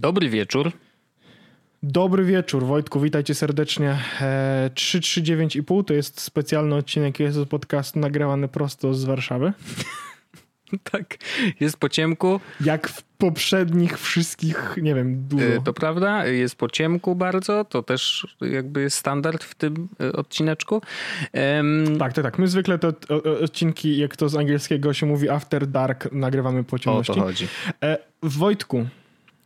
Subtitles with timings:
[0.00, 0.72] Dobry wieczór.
[1.82, 3.98] Dobry wieczór, Wojtku, witajcie serdecznie.
[4.20, 9.52] E, 339,5 to jest specjalny odcinek jest podcastu nagrywany prosto z Warszawy.
[10.92, 11.16] Tak,
[11.60, 12.40] jest po ciemku.
[12.60, 15.44] Jak w poprzednich wszystkich, nie wiem, dużo.
[15.44, 20.12] E, To prawda, jest po ciemku bardzo, to też jakby jest standard w tym e,
[20.12, 20.82] odcineczku.
[21.98, 22.38] Tak, tak, tak.
[22.38, 26.64] My zwykle te o- o- odcinki, jak to z angielskiego się mówi after dark, nagrywamy
[26.64, 27.14] po o ciemności.
[27.14, 27.48] to chodzi.
[27.82, 28.86] E, Wojtku,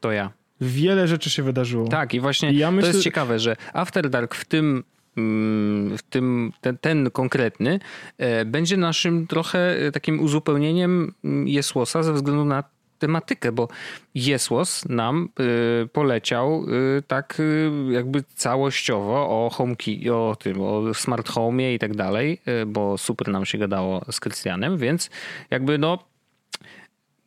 [0.00, 0.30] To ja.
[0.62, 1.88] Wiele rzeczy się wydarzyło.
[1.88, 4.84] Tak, i właśnie Ja to myślę- jest ciekawe, że After Dark w tym,
[5.16, 7.80] mm, w tym ten, ten konkretny
[8.18, 12.64] e, będzie naszym trochę e, takim uzupełnieniem mm, Jesłosa ze względu na
[12.98, 13.68] tematykę, bo
[14.14, 16.66] Jesłos nam e, poleciał
[17.06, 17.42] tak
[17.90, 23.46] jakby całościowo o HomeKey, o tym, o smart home'ie i tak dalej, bo super nam
[23.46, 25.10] się gadało z Krystianem, więc
[25.50, 25.98] jakby no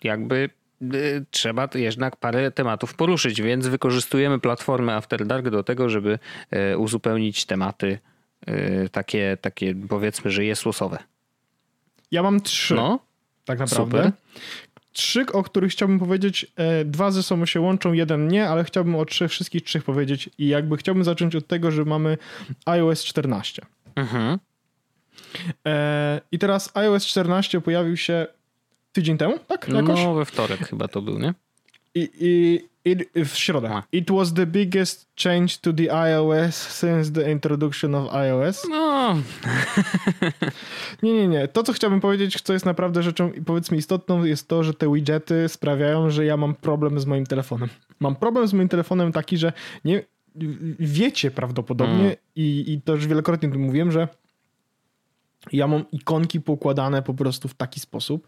[0.04, 0.50] jakby
[1.32, 6.20] trzeba to jednak parę tematów poruszyć, więc wykorzystujemy platformę After Dark do tego, żeby
[6.74, 8.00] y, uzupełnić tematy
[8.50, 10.98] y, takie, takie powiedzmy, że jest losowe.
[12.12, 13.00] Ja mam trzy, No,
[13.46, 13.98] tak naprawdę.
[13.98, 14.12] super.
[14.94, 16.46] Trzy, o których chciałbym powiedzieć.
[16.56, 20.30] E, dwa ze sobą się łączą, jeden nie, ale chciałbym o trzech, wszystkich trzech powiedzieć.
[20.38, 22.18] I jakby chciałbym zacząć od tego, że mamy
[22.66, 23.62] iOS 14.
[23.96, 24.40] mhm.
[25.66, 28.28] E, I teraz iOS 14 pojawił się
[28.96, 29.70] tydzień temu, tak?
[29.70, 30.04] Jakoś?
[30.04, 31.34] no we wtorek chyba to był, nie?
[31.96, 32.60] I, i,
[32.92, 33.70] i, w środę.
[33.70, 33.84] A.
[33.92, 38.68] It was the biggest change to the iOS since the introduction of iOS.
[38.70, 39.16] No,
[41.04, 41.48] Nie, nie, nie.
[41.48, 45.50] To, co chciałbym powiedzieć, co jest naprawdę rzeczą, powiedzmy, istotną, jest to, że te widgety
[45.50, 47.70] sprawiają, że ja mam problem z moim telefonem.
[48.00, 49.54] Mam problem z moim telefonem taki, że
[49.86, 50.04] nie
[50.80, 52.16] wiecie prawdopodobnie Mm.
[52.36, 54.08] i, i to już wielokrotnie tu mówiłem, że
[55.54, 58.28] ja mam ikonki poukładane po prostu w taki sposób,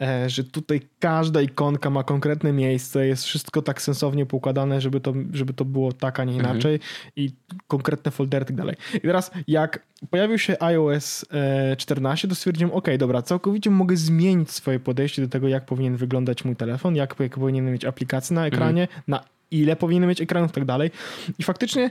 [0.00, 5.14] e, że tutaj każda ikonka ma konkretne miejsce, jest wszystko tak sensownie poukładane, żeby to,
[5.32, 6.80] żeby to było tak, a nie inaczej
[7.16, 7.30] i
[7.66, 8.76] konkretne foldery i tak dalej.
[8.94, 14.50] I teraz jak pojawił się iOS e, 14, to stwierdziłem, ok, dobra, całkowicie mogę zmienić
[14.50, 18.46] swoje podejście do tego, jak powinien wyglądać mój telefon, jak, jak powinien mieć aplikacje na
[18.46, 20.90] ekranie, na ile powinien mieć ekranów i tak dalej.
[21.38, 21.90] I faktycznie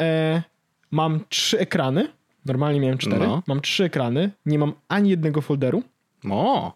[0.00, 0.42] e,
[0.90, 2.08] mam trzy ekrany,
[2.46, 3.42] normalnie miałem cztery, No.
[3.46, 5.82] mam trzy ekrany, nie mam ani jednego folderu.
[6.30, 6.72] o,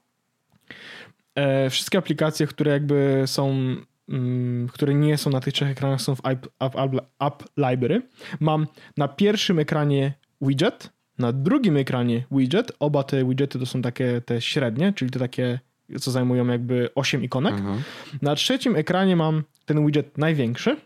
[1.35, 3.77] E, wszystkie aplikacje, które jakby są,
[4.09, 8.03] mm, które nie są na tych trzech ekranach, są w App, app, app, app Library.
[8.41, 8.67] Mam
[8.97, 12.73] na pierwszym ekranie widget, na drugim ekranie widget.
[12.81, 15.61] Oba te widgety to są takie te średnie, czyli te takie,
[16.01, 17.55] co zajmują jakby 8 ikonek.
[17.55, 17.83] mhm.
[18.23, 20.77] Na trzecim ekranie mam ten widget największy.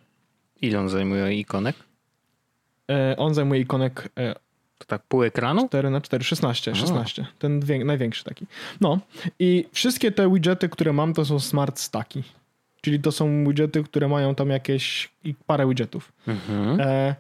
[0.63, 1.77] ile on zajmuje ikonek?
[2.91, 4.35] E, on zajmuje ikonek e,
[4.81, 5.69] To tak pół ekranu?
[5.69, 6.75] 4 na 4, 16, A.
[6.75, 7.27] 16.
[7.39, 8.47] Ten wię- największy taki.
[8.81, 8.99] No
[9.39, 12.23] i wszystkie te widgety, które mam, to są smart stacki.
[12.81, 15.11] Czyli to są widgety, które mają tam jakieś
[15.47, 16.13] parę widgetów.
[16.29, 16.81] Mhm.
[16.81, 17.15] E,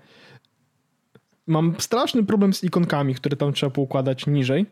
[1.46, 4.66] mam straszny problem z ikonkami, które tam trzeba poukładać niżej.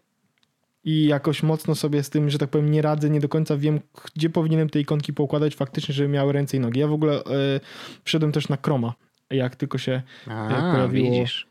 [0.85, 3.81] I jakoś mocno sobie z tym, że tak powiem, nie radzę, nie do końca wiem,
[4.15, 6.81] gdzie powinienem te ikonki poukładać faktycznie, żeby miały ręce i nogi.
[6.81, 7.61] Ja w ogóle e,
[8.05, 8.95] przyszedłem też na Chroma,
[9.31, 11.48] jak tylko się A, pojawiło- widzisz.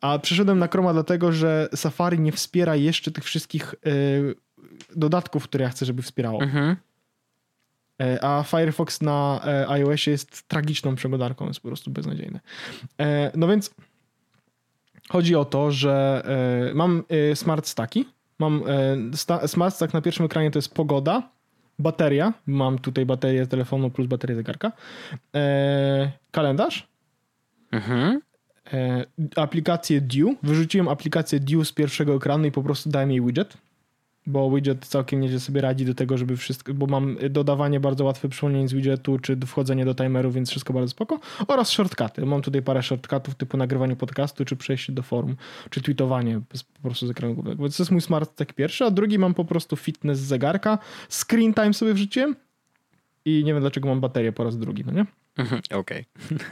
[0.00, 4.34] A przyszedłem na Chroma dlatego, że Safari nie wspiera jeszcze tych wszystkich y,
[4.96, 6.42] dodatków, które ja chcę, żeby wspierało.
[6.42, 6.76] Mhm.
[8.02, 12.40] E, a Firefox na e, iOSie jest tragiczną przeglądarką, jest po prostu beznadziejny.
[13.00, 13.74] E, no więc
[15.08, 16.22] chodzi o to, że
[16.70, 18.04] e, mam e, smart stacki.
[18.38, 18.62] Mam
[19.12, 21.22] e, sta, smart stack na pierwszym ekranie to jest pogoda,
[21.78, 22.32] bateria.
[22.46, 24.72] Mam tutaj baterię telefonu plus baterię zegarka.
[25.34, 26.88] E, kalendarz.
[27.72, 28.20] Mhm.
[28.72, 29.06] E,
[29.36, 30.36] aplikację Dew.
[30.42, 33.56] Wyrzuciłem aplikację Dew z pierwszego ekranu i po prostu dałem jej widget,
[34.26, 38.28] bo widget całkiem nieźle sobie radzi do tego, żeby wszystko, bo mam dodawanie bardzo łatwe
[38.28, 41.20] przypomnień z widgetu, czy wchodzenie do timeru, więc wszystko bardzo spoko.
[41.48, 42.26] Oraz shortcuty.
[42.26, 45.36] Mam tutaj parę shortcutów typu nagrywanie podcastu, czy przejście do forum,
[45.70, 46.40] czy tweetowanie
[46.74, 47.62] po prostu z ekranu głównego.
[47.62, 50.78] Więc to jest mój smart tak pierwszy, a drugi mam po prostu fitness zegarka.
[51.08, 52.36] Screen time sobie wrzuciłem
[53.24, 55.06] i nie wiem dlaczego mam baterię po raz drugi, no nie?
[55.36, 55.60] Mhm.
[55.74, 56.04] Okej.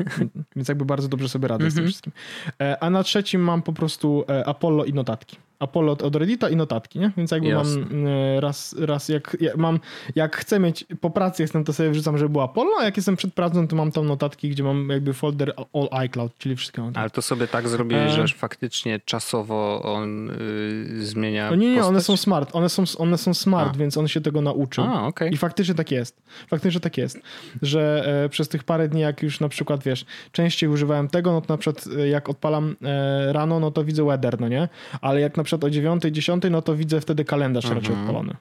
[0.57, 1.87] Więc jakby bardzo dobrze sobie radzę z tym Mhm.
[1.89, 2.13] wszystkim.
[2.61, 5.37] E, A na trzecim mam po prostu e, Apollo i notatki.
[5.65, 7.11] Apollo od- Reddita i notatki, nie?
[7.17, 7.81] Więc jakby Jasne.
[7.81, 9.81] mam e, raz, raz jak, ja mam,
[10.15, 13.17] jak chcę mieć, po pracy jestem, to sobie wrzucam, żeby było Apollo, a jak jestem
[13.17, 17.01] przed pracą, to mam tam notatki, gdzie mam jakby folder All iCloud, czyli wszystkie notatki.
[17.01, 18.27] Ale to sobie tak zrobiłeś, E.
[18.29, 22.05] że faktycznie czasowo on y, zmienia No nie, nie, one postać?
[22.07, 23.79] są smart, one są, one są smart, A.
[23.79, 24.85] więc on się tego nauczył.
[24.85, 25.33] A, okej.
[25.35, 26.23] I faktycznie tak jest.
[26.49, 27.21] Faktycznie tak jest,
[27.63, 31.41] że e, przez tych parę dni, jak już na przykład, wiesz, częściej używałem tego, no
[31.41, 34.69] to na przykład e, jak odpalam e, rano, no to widzę weather, no nie?
[35.01, 38.01] Ale jak na przykład o 9, 10, no to widzę wtedy kalendarz raczej Mhm.
[38.01, 38.37] odpalony.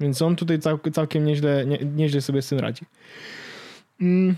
[0.00, 2.82] Więc on tutaj cał, całkiem nieźle, nie, nieźle sobie z tym radzi.
[4.00, 4.34] Mm,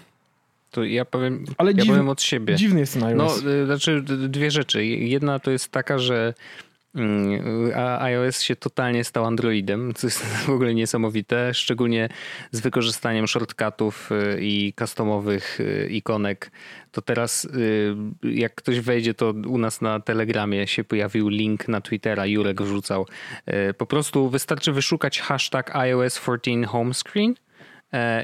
[0.71, 2.55] To ja powiem, Ale ja dziw- powiem od siebie.
[2.57, 4.85] dziwny jest ten No, y, znaczy dwie rzeczy.
[4.87, 6.35] Jedna to jest taka, że
[7.75, 12.09] a- iOS się totalnie stał Androidem, co jest w ogóle niesamowite, szczególnie
[12.51, 16.51] z wykorzystaniem shortcutów y, i customowych y, ikonek.
[16.91, 21.81] To teraz y, jak ktoś wejdzie, to u nas na Telegramie się pojawił link na
[21.81, 23.07] Twittera, Jurek wrzucał.
[23.79, 27.35] Po prostu wystarczy wyszukać hashtag iOS 14 home screen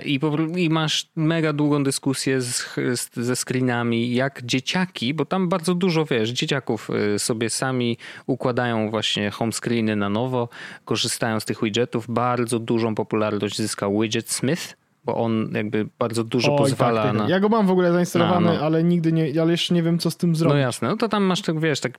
[0.05, 5.49] I, po, I masz mega długą dyskusję z, z, ze screenami, jak dzieciaki, bo tam
[5.49, 10.49] bardzo dużo, wiesz, dzieciaków y, sobie sami układają właśnie home screeny na nowo,
[10.85, 12.07] korzystają z tych widgetów.
[12.09, 14.77] Bardzo dużą popularność zyskał widget Smith,
[15.09, 17.19] bo on jakby bardzo dużo Oj, pozwala tak, tak.
[17.19, 17.29] na...
[17.29, 18.61] Ja go mam w ogóle zainstalowany, No, no.
[18.61, 20.59] ale nigdy nie, ale jeszcze nie wiem, co z tym No zrobić.
[20.61, 21.99] jasne, no to tam masz tak, wiesz, tak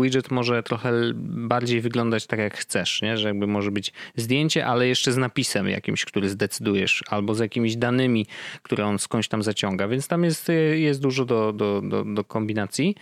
[0.00, 0.92] widget może trochę
[1.24, 3.16] bardziej wyglądać tak jak chcesz, nie?
[3.16, 7.76] że jakby może być zdjęcie, ale jeszcze z napisem jakimś, który zdecydujesz, albo z jakimiś
[7.76, 8.26] danymi,
[8.62, 12.94] które on skądś tam zaciąga, więc tam jest, jest dużo do, do, do, do kombinacji.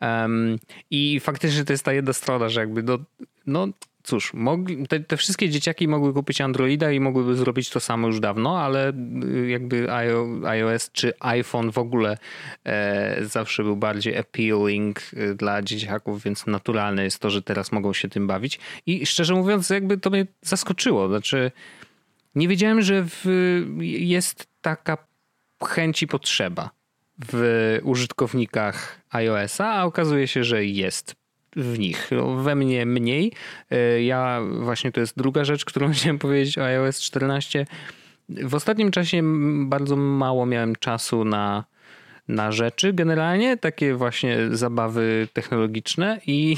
[0.00, 0.58] Um,
[0.90, 2.98] I faktycznie to jest ta jedna strona, że jakby do,
[3.46, 3.68] no
[4.08, 8.20] cóż, mogli, te, te wszystkie dzieciaki mogły kupić Androida i mogłyby zrobić to samo już
[8.20, 8.92] dawno, ale
[9.24, 12.18] y, jakby iO- iOS czy iPhone w ogóle
[12.64, 17.92] e, zawsze był bardziej appealing y, dla dzieciaków, więc naturalne jest to, że teraz mogą
[17.92, 18.60] się tym bawić.
[18.86, 21.08] I szczerze mówiąc, jakby to mnie zaskoczyło.
[21.08, 21.52] Znaczy,
[22.34, 23.24] nie wiedziałem, że w,
[23.80, 24.98] jest taka
[25.64, 26.70] chęć i potrzeba
[27.32, 31.17] w użytkownikach iOS-a, a okazuje się, że jest
[31.56, 32.08] w nich.
[32.10, 33.32] No, We mnie mniej.
[33.70, 37.66] E, Ja właśnie to jest druga rzecz, którą chciałem powiedzieć o iOS 14.
[38.28, 39.22] W ostatnim czasie
[39.64, 41.64] bardzo mało miałem czasu na,
[42.28, 46.56] na rzeczy generalnie, takie właśnie zabawy technologiczne i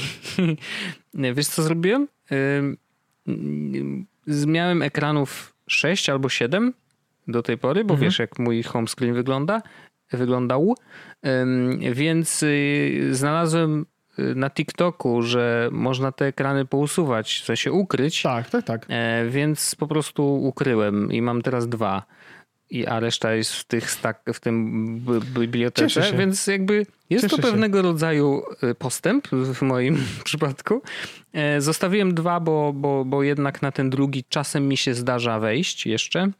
[1.35, 2.07] wiesz co zrobiłem?
[2.57, 2.77] Ym,
[4.27, 6.73] z- Miałem ekranów 6 albo 7
[7.27, 9.61] do tej pory, bo wiesz jak mój home screen wygląda,
[10.11, 10.75] wyglądał,
[11.41, 13.85] Ym, więc y, znalazłem
[14.17, 18.85] na TikToku, że można te ekrany pousuwać, w sensie ukryć, Tak, tak, tak.
[18.89, 22.03] E, więc po prostu ukryłem i mam teraz dwa.
[22.69, 24.99] I, a reszta jest w, tych stak, w tym
[25.33, 26.17] bibliotece, się.
[26.17, 27.41] więc jakby jest Cieszę to się.
[27.51, 30.81] pewnego rodzaju e, postęp w moim przypadku.
[31.33, 35.85] E, Zostawiłem dwa, bo, bo, bo jednak na ten drugi czasem mi się zdarza wejść
[35.85, 36.31] jeszcze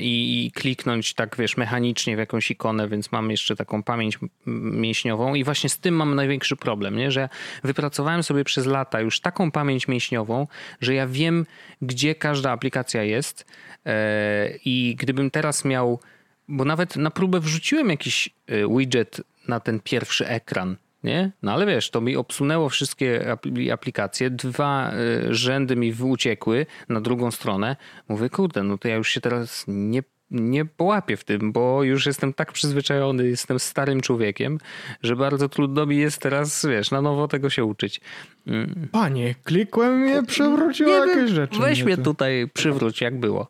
[0.00, 5.34] i, i kliknąć tak, wiesz, mechanicznie w jakąś ikonę, więc mam jeszcze taką pamięć mięśniową
[5.34, 7.10] i właśnie z tym mam największy problem, nie?
[7.10, 7.28] że
[7.64, 10.46] wypracowałem sobie przez lata już taką pamięć mięśniową,
[10.80, 11.46] że ja wiem,
[11.82, 13.46] gdzie każda aplikacja jest
[13.86, 16.00] e, i gdybym teraz miał,
[16.48, 21.32] bo nawet na próbę wrzuciłem jakiś e, widget na ten pierwszy ekran, nie?
[21.42, 27.00] No ale wiesz, to mi obsunęło wszystkie apl- aplikacje, dwa y, rzędy mi uciekły na
[27.00, 27.76] drugą stronę.
[28.08, 32.06] Mówię, kurde, no to ja już się teraz nie, nie połapię w tym, bo już
[32.06, 34.58] jestem tak przyzwyczajony, jestem starym człowiekiem,
[35.02, 38.00] że bardzo trudno mi jest teraz, wiesz, na nowo tego się uczyć.
[38.46, 41.60] Mm, Panie, klikłem mnie, przewróciło jakieś rzeczy.
[41.60, 42.02] weź mnie tu.
[42.02, 43.48] tutaj, przywróć jak było.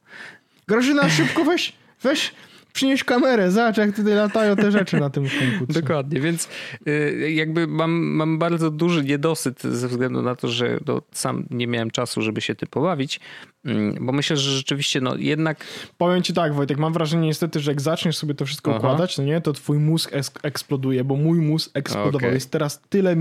[0.69, 1.73] Grażyna, szybko weź,
[2.03, 2.35] weź,
[2.73, 5.81] przynieś kamerę, zobacz jak tutaj latają te rzeczy na tym komputerze.
[5.81, 6.49] Dokładnie, więc
[6.89, 11.67] y, jakby mam, mam bardzo duży niedosyt ze względu na to, że no, sam nie
[11.67, 13.21] miałem czasu, żeby się tym pobawić,
[13.65, 15.65] Mm, bo myślę, że rzeczywiście no jednak
[15.99, 18.79] Powiem ci tak, Wojtek, mam wrażenie niestety, że jak zaczniesz sobie to wszystko Aha.
[18.79, 20.11] układać, no nie, to twój mózg
[20.43, 22.17] eksploduje, bo mój mózg eksplodował.
[22.17, 22.35] Okej.
[22.35, 23.17] Jest teraz tyle...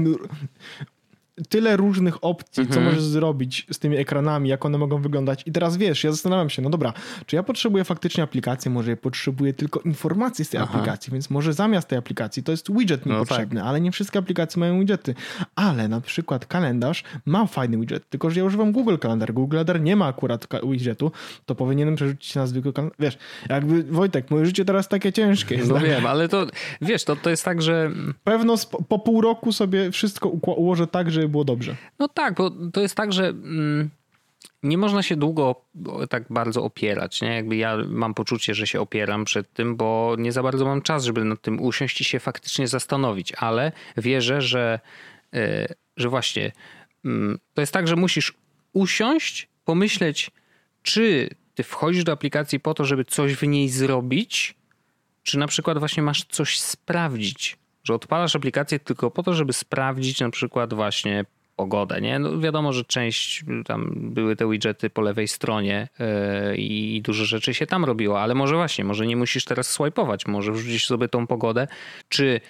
[1.49, 2.85] Tyle różnych opcji, co Mhm.
[2.85, 5.43] możesz zrobić z tymi ekranami, jak one mogą wyglądać.
[5.45, 6.93] I teraz wiesz, ja zastanawiam się, no dobra,
[7.25, 10.73] czy ja potrzebuję faktycznie aplikacji, może ja potrzebuję tylko informacji z tej Aha.
[10.73, 14.19] aplikacji, więc może zamiast tej aplikacji to jest widget mi No potrzebny, ale nie wszystkie
[14.19, 15.15] aplikacje mają widgety.
[15.55, 19.33] Ale na przykład kalendarz ma fajny widget, tylko że ja używam Google Kalendar.
[19.33, 21.11] Google Kalendar nie ma akurat widgetu,
[21.45, 22.97] to powinienem przerzucić się na zwykły kalendarz.
[22.99, 23.17] Wiesz,
[23.49, 25.69] jakby Wojtek, moje życie teraz takie ciężkie jest.
[25.69, 25.83] No tak?
[25.83, 26.47] wiem, ale to
[26.81, 27.91] wiesz, to, to jest tak, że
[28.23, 28.55] Pewno
[28.89, 31.75] po pół roku sobie wszystko ułożę tak, było dobrze.
[31.99, 33.89] no tak, bo to jest tak, że mm,
[34.63, 35.61] nie można się długo
[36.09, 37.21] tak bardzo opierać.
[37.21, 37.35] Nie?
[37.35, 41.03] Jakby ja mam poczucie, że się opieram przed tym, bo nie za bardzo mam czas,
[41.03, 44.79] żeby nad tym usiąść i się faktycznie zastanowić, ale wierzę, że,
[45.33, 45.67] e,
[45.97, 46.51] że właśnie
[47.05, 48.33] mm, to jest tak, że musisz
[48.73, 50.31] usiąść, pomyśleć,
[50.83, 54.55] czy ty wchodzisz do aplikacji po to, żeby coś w niej zrobić,
[55.23, 57.57] czy na przykład właśnie masz coś sprawdzić,
[57.87, 61.25] że odpalasz aplikację tylko po to, żeby sprawdzić na przykład właśnie
[61.55, 62.19] pogodę, nie?
[62.19, 67.25] No wiadomo, że część y, tam były te widgety po lewej stronie yy, i dużo
[67.25, 71.07] rzeczy się tam robiło, ale może właśnie, może nie musisz teraz swipeować, może wrzucić sobie
[71.07, 71.67] tą pogodę,
[72.09, 72.41] czy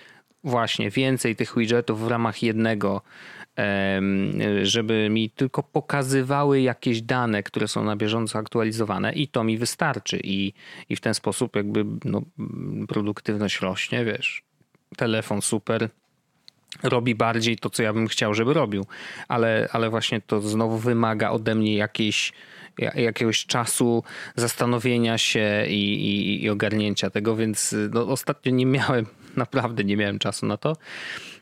[0.44, 3.02] właśnie więcej tych widgetów w ramach jednego
[4.64, 10.20] żeby mi tylko pokazywały jakieś dane, które są na bieżąco aktualizowane i to mi wystarczy.
[10.24, 10.54] I,
[10.90, 12.22] i w ten sposób jakby no,
[12.88, 14.47] produktywność rośnie, wiesz.
[14.98, 15.90] Telefon super,
[16.84, 18.86] robi bardziej to, co ja bym chciał, żeby robił,
[19.28, 22.34] ale, ale właśnie to znowu wymaga ode mnie jakiejś,
[22.96, 24.04] jakiegoś czasu
[24.36, 30.20] zastanowienia się i, i, i ogarnięcia tego, więc no, ostatnio nie miałem, naprawdę nie miałem
[30.20, 30.74] czasu na to.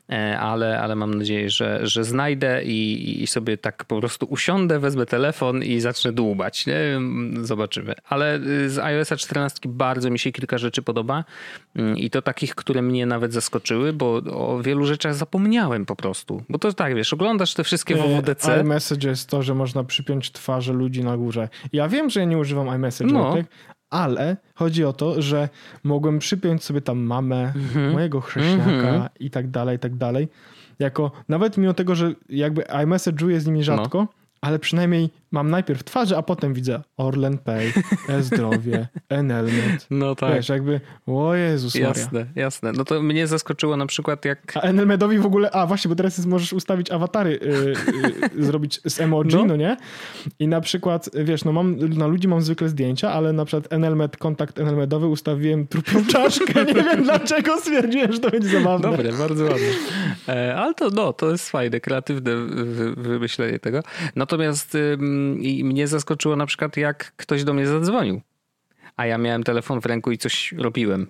[0.10, 4.80] E, ale, ale mam nadzieję, że, że znajdę i, i sobie tak po prostu usiądę,
[4.80, 6.66] wezmę telefon i zacznę dłubać.
[6.66, 7.00] Nie?
[7.42, 7.94] Zobaczymy.
[8.10, 11.24] Ale y, z iOS 14 bardzo mi się kilka rzeczy podoba
[11.76, 16.44] mm, i to takich, które mnie nawet zaskoczyły, bo o wielu rzeczach zapomniałem po prostu.
[16.50, 18.62] Bo to tak, wiesz, oglądasz te wszystkie WWDC.
[18.62, 21.50] iMessage jest to, że można przypiąć twarze ludzi na górze.
[21.74, 23.36] Ja wiem, że ja nie używam iMessage, no.
[23.90, 25.50] Ale chodzi o to, że
[25.84, 27.94] mogłem przypiąć sobie tam mamę, mm-hmm.
[27.94, 29.10] mojego chrześniaka mm-hmm.
[29.20, 30.28] i tak dalej, i tak dalej.
[30.80, 34.08] Jako, nawet mimo tego, że jakby iMessage'uję z nimi rzadko, no.
[34.42, 37.74] ale przynajmniej mam najpierw twarze, a potem widzę Orlen Pay,
[38.10, 39.88] e-zdrowie, Enelmet.
[39.90, 40.34] No tak.
[40.34, 41.88] Wiesz, jakby, o Jezus Maria.
[41.88, 42.72] Jasne, jasne.
[42.72, 44.58] No to mnie zaskoczyło na przykład jak...
[44.58, 47.74] A Enelmedowi w ogóle, a właśnie, bo teraz jest, możesz ustawić awatary, yy,
[48.38, 49.46] yy, zrobić z emoji, no.
[49.46, 49.56] no.
[49.56, 49.78] nie?
[50.40, 54.18] I na przykład, wiesz, no mam, na ludzi mam zwykle zdjęcia, ale na przykład Enelmed,
[54.18, 58.92] kontakt Enelmedowy ustawiłem trupią czaszkę, nie wiem dlaczego, stwierdziłem, że to będzie zabawne.
[58.92, 59.68] Dobre, bardzo ładne.
[60.28, 62.32] E, ale to, no, to jest fajne, kreatywne
[62.98, 63.80] wymyślenie tego.
[64.16, 64.78] Natomiast
[65.34, 68.22] i mnie zaskoczyło na przykład, jak ktoś do mnie zadzwonił,
[68.98, 71.08] a ja miałem telefon w ręku i coś robiłem.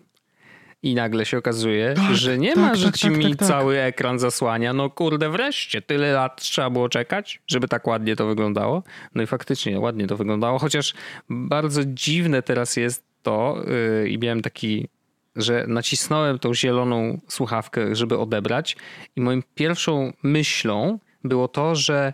[0.83, 3.35] I nagle się okazuje, tak, że nie tak, ma, że tak, ci tak, mi tak,
[3.35, 3.47] tak.
[3.47, 4.73] cały ekran zasłania.
[4.73, 8.83] No kurde, wreszcie, tyle lat trzeba było czekać, żeby tak ładnie to wyglądało.
[9.15, 10.93] No i faktycznie ładnie to wyglądało, chociaż
[11.29, 13.63] bardzo dziwne teraz jest to
[14.01, 14.87] yy, i miałem taki,
[15.35, 18.77] że nacisnąłem tą zieloną słuchawkę, żeby odebrać
[19.15, 22.13] i moją pierwszą myślą było to, że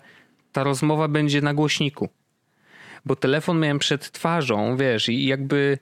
[0.51, 2.09] ta rozmowa będzie na głośniku.
[3.05, 5.77] Bo telefon miałem przed twarzą, wiesz, i jakby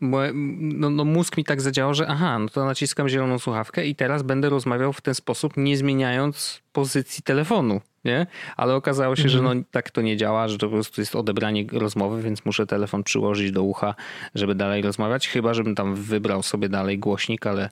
[0.00, 4.22] no, no mózg mi tak zadziałał, że aha, no to naciskam zieloną słuchawkę i teraz
[4.22, 8.26] będę rozmawiał w ten sposób, nie zmieniając pozycji telefonu, nie?
[8.56, 9.38] Ale okazało się, mhm.
[9.38, 12.66] że no tak to nie działa, że to po prostu jest odebranie rozmowy, więc muszę
[12.66, 13.94] telefon przyłożyć do ucha,
[14.34, 17.70] żeby dalej rozmawiać, chyba żebym tam wybrał sobie dalej głośnik, ale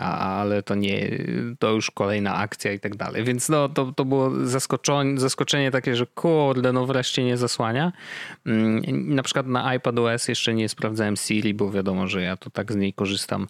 [0.00, 1.18] ale to nie,
[1.58, 3.24] to już kolejna akcja i tak dalej.
[3.24, 7.92] Więc no, to, to było zaskoczenie, zaskoczenie takie, że kurde, no wreszcie nie zasłania.
[8.46, 12.72] Mm, na przykład na iPadOS jeszcze nie sprawdzałem Siri, bo wiadomo, że ja to tak
[12.72, 13.46] z niej korzystam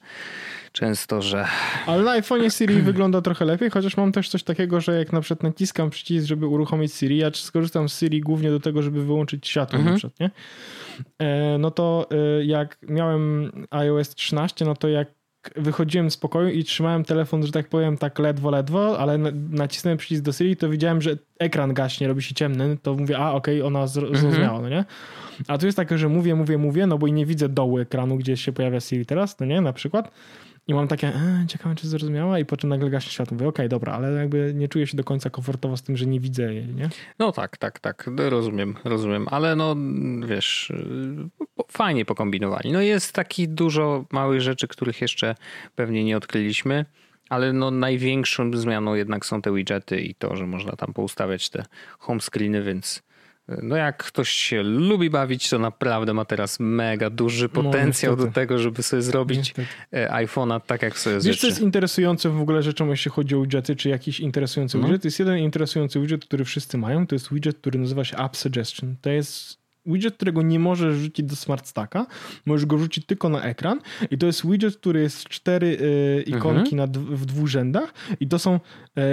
[0.72, 1.46] często, że...
[1.86, 5.20] Ale na iPhone'ie Siri wygląda trochę lepiej, chociaż mam też coś takiego, że jak na
[5.20, 9.48] przykład naciskam przycisk, żeby uruchomić Siri, ja skorzystam z Siri głównie do tego, żeby wyłączyć
[9.48, 9.94] światło mhm.
[9.94, 10.30] na przykład, nie?
[11.18, 15.15] E, no to e, jak miałem iOS 13, no to jak
[15.56, 19.18] wychodziłem z pokoju i trzymałem telefon, że tak powiem, tak ledwo, ledwo, ale
[19.50, 23.32] nacisnąłem przycisk do Siri, to widziałem, że ekran gaśnie, robi się ciemny, to mówię, a
[23.32, 23.88] okej, okay, ona mhm.
[23.88, 24.84] zrozumiała, no nie?
[25.48, 28.16] A tu jest takie, że mówię, mówię, mówię, no bo i nie widzę dołu ekranu,
[28.16, 30.10] gdzie się pojawia Siri teraz, no nie, na przykład.
[30.68, 33.34] I mam takie, e, ciekawe, czy zrozumiała, i po czym nagle gaśnie światło.
[33.34, 36.06] Mówię, okej, okay, dobra, ale jakby nie czuję się do końca komfortowo z tym, że
[36.06, 36.88] nie widzę jej, nie?
[37.18, 39.76] No tak, tak, tak, rozumiem, rozumiem, ale no
[40.26, 40.72] wiesz,
[41.68, 42.72] fajnie pokombinowali.
[42.72, 45.34] No jest taki dużo małych rzeczy, których jeszcze
[45.74, 46.84] pewnie nie odkryliśmy.
[47.28, 51.64] Ale no największą zmianą jednak są te widgety i to, że można tam poustawiać te
[51.98, 53.02] home screeny, więc
[53.48, 58.24] no jak ktoś się lubi bawić, to naprawdę ma teraz mega duży no, potencjał no,
[58.24, 59.54] do tego, żeby sobie zrobić.
[59.92, 63.40] E, iPhone'a tak, jak sobie Wiesz, co jest interesujące w ogóle rzeczą, jeśli chodzi o
[63.40, 64.84] widgety, czy jakiś interesujący no.
[64.84, 65.04] widget?
[65.04, 68.96] Jest jeden interesujący widget, który wszyscy mają, to jest widget, który nazywa się App Suggestion.
[69.00, 72.06] To jest widget, którego nie możesz rzucić do Smart Stacka,
[72.46, 76.74] możesz go rzucić tylko na ekran i to jest widget, który jest cztery y, ikonki
[76.74, 76.76] mhm.
[76.76, 78.60] na, w dwóch rzędach i to są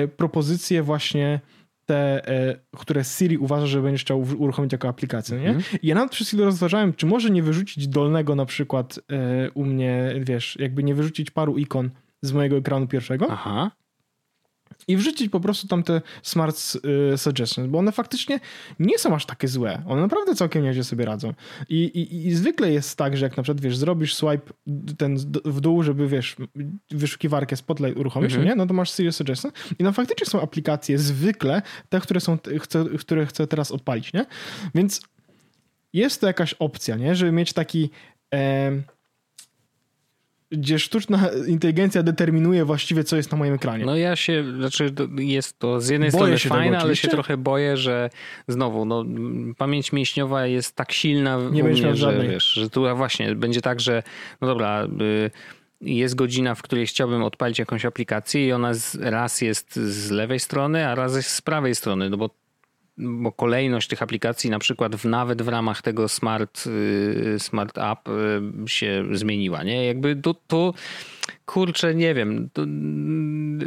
[0.03, 1.39] y, propozycje właśnie
[1.85, 5.49] te, e, które Siri uważa, że będziesz chciał uruchomić jako aplikację, nie?
[5.49, 5.61] Mm.
[5.81, 9.65] I ja nawet przez chwilę rozważałem, czy może nie wyrzucić dolnego na przykład e, u
[9.65, 11.89] mnie, wiesz, jakby nie wyrzucić paru ikon
[12.21, 13.27] z mojego ekranu pierwszego.
[13.29, 13.71] Aha
[14.87, 16.77] i wrzucić po prostu tam te smart
[17.13, 18.39] y, suggestions, bo one faktycznie
[18.79, 19.83] nie są aż takie złe.
[19.87, 21.33] One naprawdę całkiem nieźle sobie radzą.
[21.69, 24.53] I, i, I zwykle jest tak, że jak na przykład, wiesz, zrobisz swipe
[24.97, 26.35] ten w dół, żeby, wiesz,
[26.91, 28.49] wyszukiwarkę Spotlight uruchomić, mhm.
[28.49, 28.55] nie?
[28.55, 32.85] No to masz serious suggestions i no faktycznie są aplikacje zwykle, te, które są, chcę,
[32.99, 34.25] które chcę teraz odpalić, nie?
[34.75, 35.01] Więc
[35.93, 37.15] jest to jakaś opcja, nie?
[37.15, 37.89] Żeby mieć taki...
[38.33, 38.71] E,
[40.57, 43.85] gdzie sztuczna inteligencja determinuje właściwie, co jest na moim ekranie.
[43.85, 47.77] No ja się, znaczy jest to z jednej boję strony fajne, ale się trochę boję,
[47.77, 48.09] że
[48.47, 49.05] znowu, no
[49.57, 53.79] pamięć mięśniowa jest tak silna Nie u mnie, że wiesz, że tu właśnie będzie tak,
[53.79, 54.03] że
[54.41, 55.31] no dobra, y,
[55.81, 60.87] jest godzina, w której chciałbym odpalić jakąś aplikację i ona raz jest z lewej strony,
[60.87, 62.29] a raz jest z prawej strony, no bo
[62.97, 68.09] bo kolejność tych aplikacji na przykład w, nawet w ramach tego smart, y, smart app
[68.09, 69.85] y, się zmieniła, nie?
[69.85, 70.73] Jakby tu, tu
[71.45, 72.61] kurczę, nie wiem, to,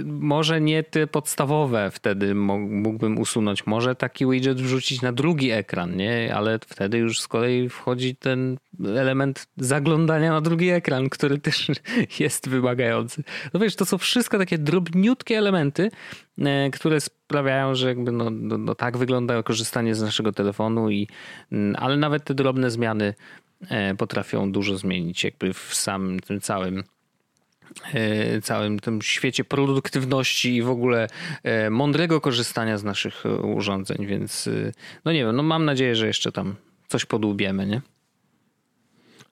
[0.05, 6.35] może nie te podstawowe wtedy mógłbym usunąć, może taki widget wrzucić na drugi ekran, nie?
[6.35, 8.57] Ale wtedy już z kolei wchodzi ten
[8.97, 11.71] element zaglądania na drugi ekran, który też
[12.21, 13.23] jest wymagający.
[13.55, 15.91] No wiesz, to są wszystko takie drobniutkie elementy,
[16.39, 21.09] e, które sprawiają, że jakby no, no, no tak wygląda korzystanie z naszego telefonu i
[21.53, 23.15] mm, ale nawet te drobne zmiany
[23.69, 26.85] e, potrafią dużo zmienić jakby w samym tym całym
[28.43, 31.09] całym tym świecie produktywności i w ogóle
[31.43, 34.49] e, mądrego korzystania z naszych e, urządzeń, więc
[35.05, 36.55] no nie wiem, no mam nadzieję, że jeszcze tam
[36.89, 37.81] coś podłubiemy, nie?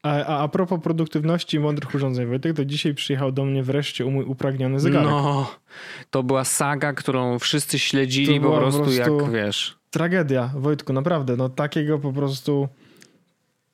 [0.04, 4.24] A, a, propos produktywności i mądrych urządzeń, Wojtek, to dzisiaj przyjechał do mnie wreszcie mój
[4.24, 5.08] upragniony zegarek.
[5.08, 5.54] No,
[6.10, 9.76] to była saga, którą wszyscy śledzili po prostu, po prostu, jak wiesz.
[9.90, 12.68] Tragedia, Wojtku, naprawdę, no takiego po prostu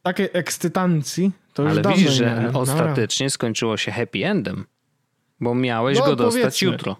[0.02, 4.66] takiej ekscytancji Ale widzisz, że ostatecznie skończyło się happy endem,
[5.40, 6.68] bo miałeś no, go dostać powiedzmy.
[6.68, 6.96] jutro.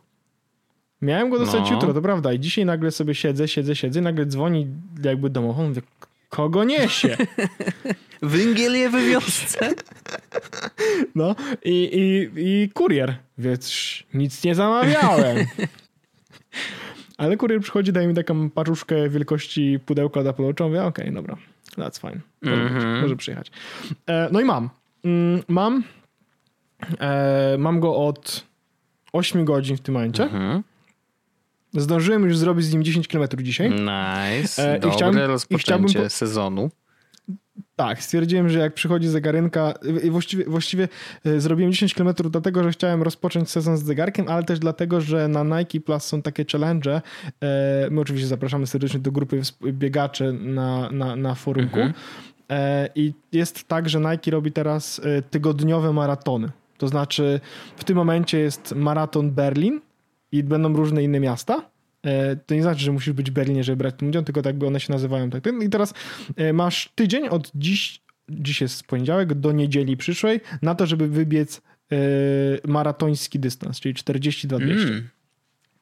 [1.02, 1.72] Miałem go dostać no.
[1.72, 2.32] jutro, to prawda.
[2.32, 4.66] I dzisiaj nagle sobie siedzę, siedzę, siedzę, nagle dzwoni
[5.02, 5.82] jakby domową, mówię,
[6.28, 7.16] kogo niesie?
[8.22, 9.70] Węgiel je we wiosce.
[11.14, 13.72] No i, i, i kurier, więc
[14.14, 15.46] nic nie zamawiałem.
[17.18, 21.36] Ale kurier przychodzi, daje mi taką paczuszkę wielkości pudełka do Apple Mówię, okej, okay, dobra,
[21.76, 22.20] that's fine.
[22.42, 23.02] Może, mm -hmm.
[23.02, 23.50] może przyjechać.
[24.06, 24.70] E, no i mam.
[25.04, 25.82] Mm, mam.
[27.00, 28.46] E, mam go od
[29.12, 30.22] 8 godzin w tym momencie.
[30.22, 30.62] Mm -hmm.
[31.72, 33.70] Zdążyłem już zrobić z nim 10 km dzisiaj.
[33.70, 34.74] Nice.
[34.74, 36.70] E, Dobre i chciałem, rozpoczęcie i chciałbym, sezonu.
[37.80, 39.74] Tak, stwierdziłem, że jak przychodzi zegarynka,
[40.10, 40.88] właściwie, właściwie
[41.24, 45.28] e, zrobiłem 10 km dlatego, że chciałem rozpocząć sezon z zegarkiem, ale też dlatego, że
[45.28, 47.02] na Nike Plus są takie challenge.
[47.40, 51.78] E, my oczywiście zapraszamy serdecznie do grupy biegaczy na, na, na forumku.
[51.78, 51.92] Mhm.
[52.50, 56.50] E, I jest tak, że Nike robi teraz tygodniowe maratony.
[56.78, 57.40] To znaczy
[57.76, 59.80] w tym momencie jest maraton Berlin
[60.32, 61.62] i będą różne inne miasta.
[62.02, 64.56] E, to nie znaczy, że musisz być w Berlinie, żeby brać ten udział, tylko tak
[64.56, 65.30] by one się nazywają.
[65.30, 65.44] Tak.
[65.62, 65.94] I teraz
[66.36, 71.62] e, masz tydzień od dziś, dziś jest poniedziałek, do niedzieli przyszłej, na to, żeby wybiec
[71.92, 71.96] e,
[72.64, 74.88] maratoński dystans, czyli 42 200.
[74.88, 75.08] Mm.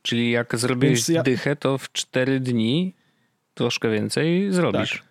[0.03, 1.23] Czyli jak zrobisz ja...
[1.23, 2.95] dychę, to w 4 dni
[3.55, 4.93] troszkę więcej zrobisz.
[4.93, 5.08] Tak.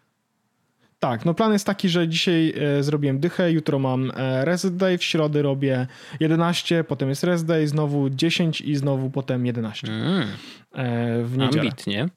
[0.99, 4.97] Tak, no plan jest taki, że dzisiaj e, zrobiłem dychę, jutro mam e, rest day,
[4.97, 5.87] w środę robię
[6.19, 10.27] 11, potem jest rest day, znowu 10 i znowu potem 11 mm.
[10.73, 11.61] e, w niedzielę.
[11.61, 12.09] Ambitnie.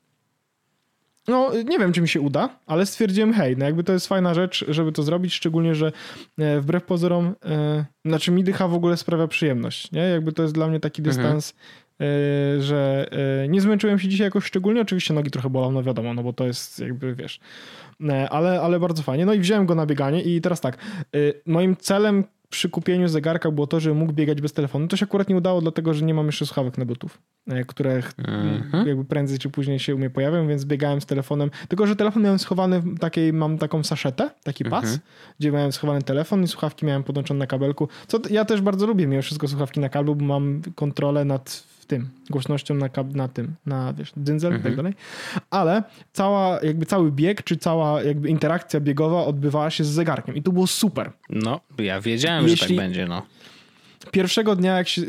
[1.29, 4.35] No, nie wiem, czy mi się uda, ale stwierdziłem, hej, no jakby to jest fajna
[4.35, 5.93] rzecz, żeby to zrobić, szczególnie, że
[6.39, 10.01] e, wbrew pozorom, e, znaczy mi dycha w ogóle sprawia przyjemność, nie?
[10.01, 11.17] Jakby to jest dla mnie taki mhm.
[11.17, 11.90] dystans, mhm.
[12.59, 13.11] Że
[13.49, 16.47] nie zmęczyłem się dzisiaj jakoś szczególnie, oczywiście nogi trochę bolą, no wiadomo, no bo to
[16.47, 17.41] jest jakby, wiesz,
[18.09, 19.27] E, ale, ale bardzo fajnie.
[19.27, 23.51] No i wziąłem go na bieganie i teraz tak, e, moim celem przy kupieniu zegarka
[23.51, 24.89] było to, że mógł biegać bez telefonu.
[24.89, 27.11] To się akurat nie udało, dlatego że nie mam jeszcze słuchawek na Bluetooth,
[27.49, 28.89] e, które mhm.
[28.89, 31.51] jakby prędzej czy później się u mnie pojawią, więc biegałem z telefonem.
[31.69, 35.01] Tylko, że telefon miałem schowany w takiej, mam taką saszetę, taki pas, mhm.
[35.41, 37.89] gdzie miałem schowany telefon i słuchawki miałem podłączone na kabelku.
[38.07, 42.09] Co ja też bardzo lubię, mimo wszystko słuchawki na kablu, bo mam kontrolę nad tym,
[42.31, 44.61] głośnością na, na tym, na wiesz, dzyndzel mhm.
[44.61, 44.77] i tak mhm.
[44.77, 44.95] dalej.
[45.51, 50.43] Ale cała, jakby cały bieg, czy cała jakby interakcja biegowa odbywała się z zegarkiem i
[50.43, 51.13] to było super.
[51.31, 53.23] No, ja wiedziałem, Jeśli, że tak będzie, no
[54.13, 55.03] pierwszego dnia, jak się,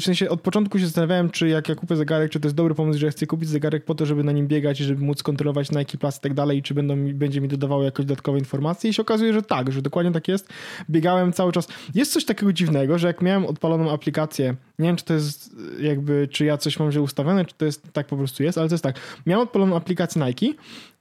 [0.00, 2.74] w sensie od początku się zastanawiałem, czy jak ja kupię zegarek, czy to jest dobry
[2.74, 5.22] pomysł, że ja chcę kupić zegarek po to, żeby na nim biegać i żeby móc
[5.22, 8.90] kontrolować Nike Plus i tak dalej, i czy będą, będzie mi dodawało jakieś dodatkowe informacje.
[8.90, 10.48] I się okazuje, że tak, że dokładnie tak jest.
[10.90, 11.68] Biegałem cały czas.
[11.94, 16.28] Jest coś takiego dziwnego, że jak miałem odpaloną aplikację, nie wiem, czy to jest jakby,
[16.30, 18.74] czy ja coś mam źle ustawione, czy to jest tak po prostu jest, ale to
[18.74, 18.96] jest tak.
[19.26, 20.46] Miałem odpaloną aplikację Nike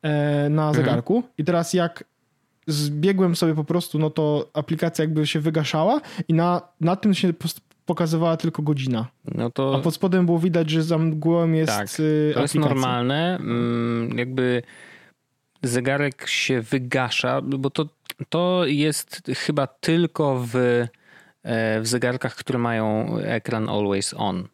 [0.02, 0.74] e, na mhm.
[0.74, 1.34] zegarku mhm.
[1.38, 2.04] i teraz jak
[2.68, 7.34] zbiegłem sobie po prostu, no to aplikacja jakby się wygaszała i na, na tym się
[7.86, 9.08] pokazywała tylko godzina.
[9.36, 9.76] No to...
[9.76, 13.36] A pod spodem było widać, że za mgłą jest tak, y, To jest normalne.
[13.36, 14.64] Mm, jakby
[15.64, 17.88] zegarek się wygasza, bo to,
[18.30, 20.56] to jest chyba tylko w,
[21.44, 24.48] e, w zegarkach, które mają ekran always on.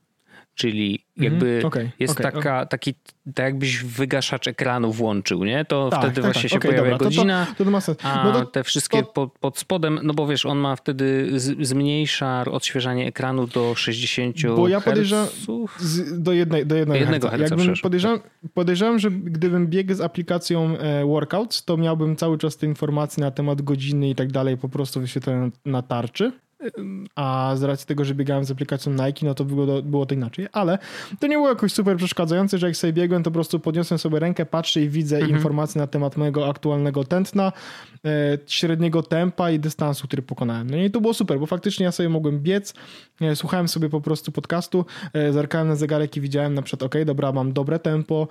[0.56, 2.68] Czyli jakby mm, okay, jest okay, taka, okay.
[2.68, 2.94] taki,
[3.34, 5.66] tak jakbyś wygaszacz ekranu włączył, nie?
[5.66, 6.52] To tak, wtedy tak, właśnie tak.
[6.52, 10.14] się pojawia dobra, godzina, to, to, to a no te wszystkie pod, pod, spodem, no
[10.14, 15.28] bo wiesz, on ma wtedy z, zmniejsza odświeżanie ekranu do 60 Bo ja podejrzewam
[16.12, 17.56] do, jednej, do jednego, jednego herca.
[17.56, 18.20] herca podejrzewam,
[18.54, 23.32] podejrzewam, że gdybym biegł z aplikacją e, Workouts, to miałbym cały czas te informacje na
[23.32, 26.32] temat godziny i tak dalej po prostu wyświetlone na tarczy
[27.16, 30.48] a z racji tego, że biegałem z aplikacją Nike, no to było, było to inaczej.
[30.52, 30.78] Ale
[31.20, 34.20] to nie było jakoś super przeszkadzające, że jak sobie biegłem, to po prostu podniosłem sobie
[34.20, 35.36] rękę, patrzę i widzę mhm.
[35.36, 37.52] informacje na temat mojego aktualnego tętna,
[38.06, 40.70] e, średniego tempa i dystansu, który pokonałem.
[40.70, 42.74] No i to było super, bo faktycznie ja sobie mogłem biec,
[43.22, 46.96] e, słuchałem sobie po prostu podcastu, e, zerkałem na zegarek i widziałem na przykład, ok,
[47.06, 48.28] dobra, mam dobre tempo,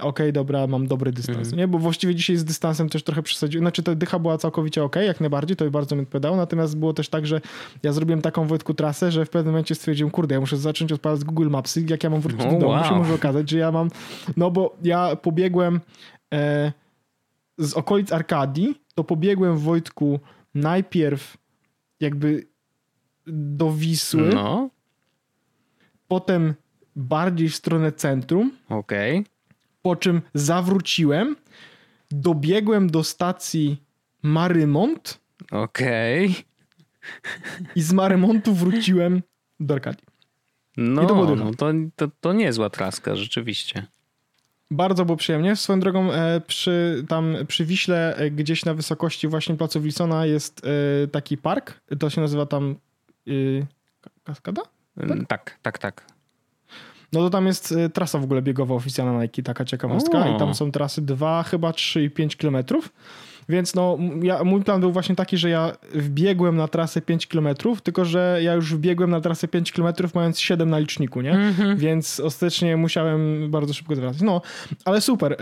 [0.00, 1.38] ok, dobra, mam dobry dystans.
[1.38, 1.56] Mhm.
[1.56, 3.64] Nie, bo właściwie dzisiaj z dystansem też trochę przesadziłem.
[3.64, 7.08] Znaczy ta dycha była całkowicie ok, jak najbardziej, to bardzo mi odpowiadało, natomiast było też
[7.08, 7.40] tak, że
[7.82, 11.24] ja zrobiłem taką Wojtku trasę, że w pewnym momencie stwierdziłem, kurde, ja muszę zacząć odpalać
[11.24, 12.84] Google Mapsy, jak ja mam wrócić oh, do domu, wow.
[12.84, 13.90] się może okazać, że ja mam,
[14.36, 15.80] no bo ja pobiegłem
[16.34, 16.72] e,
[17.58, 20.20] z okolic Arkadii, to pobiegłem w Wojtku
[20.54, 21.36] najpierw
[22.00, 22.46] jakby
[23.26, 24.70] do Wisły, no.
[26.08, 26.54] potem
[26.96, 28.52] bardziej w stronę centrum.
[28.68, 29.18] Okej.
[29.18, 29.32] Okay.
[29.82, 31.36] Po czym zawróciłem,
[32.10, 33.82] dobiegłem do stacji
[34.22, 35.20] Marymont.
[35.52, 36.30] Okej.
[36.30, 36.42] Okay.
[37.76, 39.22] I z Marymontu wróciłem
[39.60, 40.04] do Arkadii.
[40.76, 43.86] No, to, no to, to, to niezła traska, rzeczywiście.
[44.70, 45.56] Bardzo było przyjemnie.
[45.56, 50.62] Swoją drogą e, przy, tam przy Wiśle, e, gdzieś na wysokości właśnie Placu Wilsona jest
[51.04, 51.80] e, taki park.
[51.98, 52.76] To się nazywa tam
[54.24, 54.62] Kaskada?
[55.08, 55.26] Tak?
[55.28, 56.06] tak, tak, tak.
[57.12, 60.26] No to tam jest trasa w ogóle biegowa oficjalna Nike, taka ciekawostka.
[60.26, 60.36] O.
[60.36, 62.92] I tam są trasy 2, chyba 3 i 5 kilometrów.
[63.48, 67.48] Więc no, ja, mój plan był właśnie taki, że ja wbiegłem na trasę 5 km,
[67.82, 71.32] tylko że ja już wbiegłem na trasę 5 km mając 7 na liczniku, nie?
[71.32, 71.76] Mm -hmm.
[71.76, 74.22] Więc ostatecznie musiałem bardzo szybko zwracać.
[74.22, 74.42] No,
[74.84, 75.36] ale super.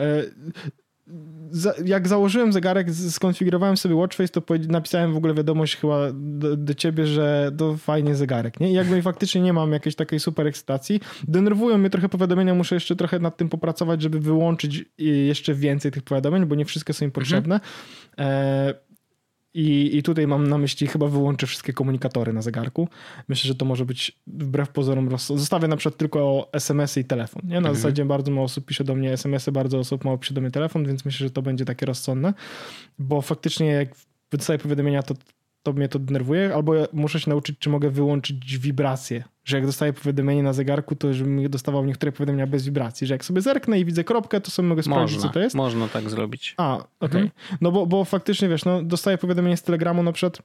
[1.84, 7.06] Jak założyłem zegarek, skonfigurowałem sobie Watchface, to napisałem w ogóle wiadomość chyba do, do, ciebie,
[7.06, 8.70] że to fajnie zegarek, nie?
[8.70, 11.00] I jakby faktycznie nie mam jakiejś takiej super ekscytacji.
[11.28, 16.02] Denerwują mnie trochę powiadomienia, muszę jeszcze trochę nad tym popracować, żeby wyłączyć jeszcze więcej tych
[16.02, 17.54] powiadomień, bo nie wszystkie są im potrzebne.
[17.54, 17.70] Mhm.
[18.18, 18.74] E,
[19.54, 22.88] i, I tutaj mam na myśli, chyba wyłączę wszystkie komunikatory na zegarku.
[23.28, 25.40] Myślę, że to może być wbrew pozorom rozsądne.
[25.40, 27.42] Zostawię na przykład tylko SMS-y i telefon.
[27.44, 27.50] Nie?
[27.50, 27.74] Na mhm.
[27.74, 30.86] zasadzie bardzo mało osób pisze do mnie SMS-y, bardzo osób mało pisze do mnie telefon,
[30.86, 32.34] więc myślę, że to będzie takie rozsądne,
[32.98, 33.88] bo faktycznie jak
[34.30, 35.14] dostaję powiadomienia, to
[35.64, 39.24] to mnie to denerwuje, albo ja muszę się nauczyć, czy mogę wyłączyć wibracje.
[39.44, 43.06] Że jak dostaję powiadomienie na zegarku, to żebym dostawał niektóre powiadomienia bez wibracji.
[43.06, 45.56] Że jak sobie zerknę i widzę kropkę, to sobie mogę sprawdzić, można, co to jest.
[45.56, 46.54] Można tak zrobić.
[46.56, 46.88] A, okej.
[47.00, 47.20] Okay.
[47.20, 47.58] Mhm.
[47.60, 50.42] No bo, bo faktycznie, wiesz, no, dostaję powiadomienie z Telegramu na przykład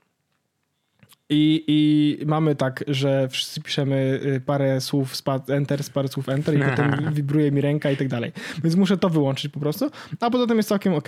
[1.29, 5.13] i, I mamy tak, że wszyscy piszemy y, parę słów
[5.49, 8.31] enter, parę słów enter i potem wibruje mi ręka i tak dalej.
[8.63, 9.91] Więc muszę to wyłączyć po prostu.
[10.19, 11.07] A poza tym jest całkiem ok.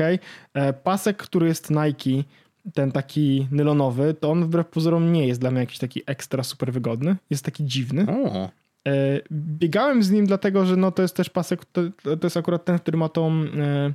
[0.54, 2.30] E, pasek, który jest Nike,
[2.74, 6.74] ten taki nylonowy, to on wbrew pozorom nie jest dla mnie jakiś taki ekstra super
[6.74, 7.16] wygodny.
[7.30, 8.06] Jest taki dziwny.
[8.10, 8.50] O.
[8.88, 12.66] E, biegałem z nim dlatego, że no to jest też pasek, to, to jest akurat
[12.66, 13.94] ten, który ma tą e,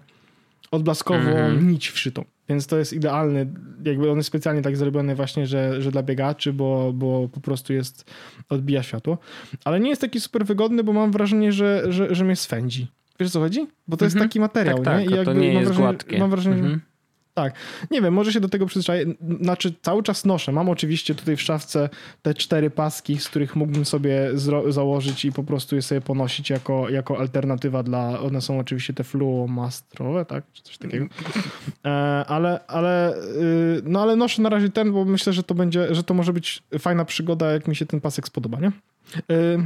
[0.71, 1.71] odblaskową mm.
[1.71, 2.25] nić wszytą.
[2.49, 3.47] Więc to jest idealny,
[3.85, 7.73] jakby on jest specjalnie tak zrobiony właśnie, że, że dla biegaczy, bo, bo po prostu
[7.73, 8.11] jest,
[8.49, 9.19] odbija światło.
[9.65, 12.87] Ale nie jest taki super wygodny, bo mam wrażenie, że, że, że mnie swędzi.
[13.21, 13.67] Wiesz co chodzi?
[13.89, 14.29] Bo to jest mhm.
[14.29, 15.05] taki materiał, tak, nie?
[15.05, 16.19] Tak, I jakby to nie mam jest wrażenie, gładkie.
[16.19, 16.81] Mam wrażenie, mhm.
[17.37, 17.55] Tak.
[17.91, 19.05] Nie wiem, może się do tego przyzwyczaję.
[19.41, 20.53] Znaczy, cały czas noszę.
[20.53, 21.89] Mam oczywiście tutaj w szafce
[22.23, 24.31] te cztery paski, z których mógłbym sobie
[24.69, 28.21] założyć i po prostu je sobie ponosić jako, jako alternatywa dla.
[28.21, 30.45] One są oczywiście te fluomastrowe, tak?
[30.53, 31.07] Czy coś takiego.
[31.85, 31.89] E,
[32.29, 36.03] ale, ale, y, no ale noszę na razie ten, bo myślę, że to będzie, że
[36.03, 38.73] to może być fajna przygoda, jak mi się ten pasek spodoba, nie?
[39.37, 39.59] Y,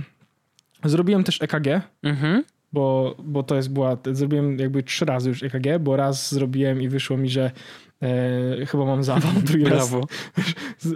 [0.84, 1.66] zrobiłem też EKG.
[2.02, 6.82] Mhm bo, bo to jest była, zrobiłem jakby trzy razy już EKG, bo raz zrobiłem
[6.82, 7.50] i wyszło mi, że
[8.02, 9.90] e, chyba mam zawał, drugi raz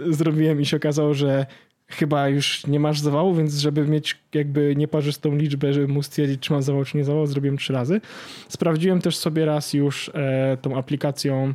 [0.09, 1.45] zrobiłem i się okazało, że
[1.87, 6.53] chyba już nie masz zawału, więc żeby mieć jakby nieparzystą liczbę, żeby móc stwierdzić, czy
[6.53, 8.01] mam zawał, czy nie zawał, zrobiłem trzy razy.
[8.49, 11.53] Sprawdziłem też sobie raz już e, tą aplikacją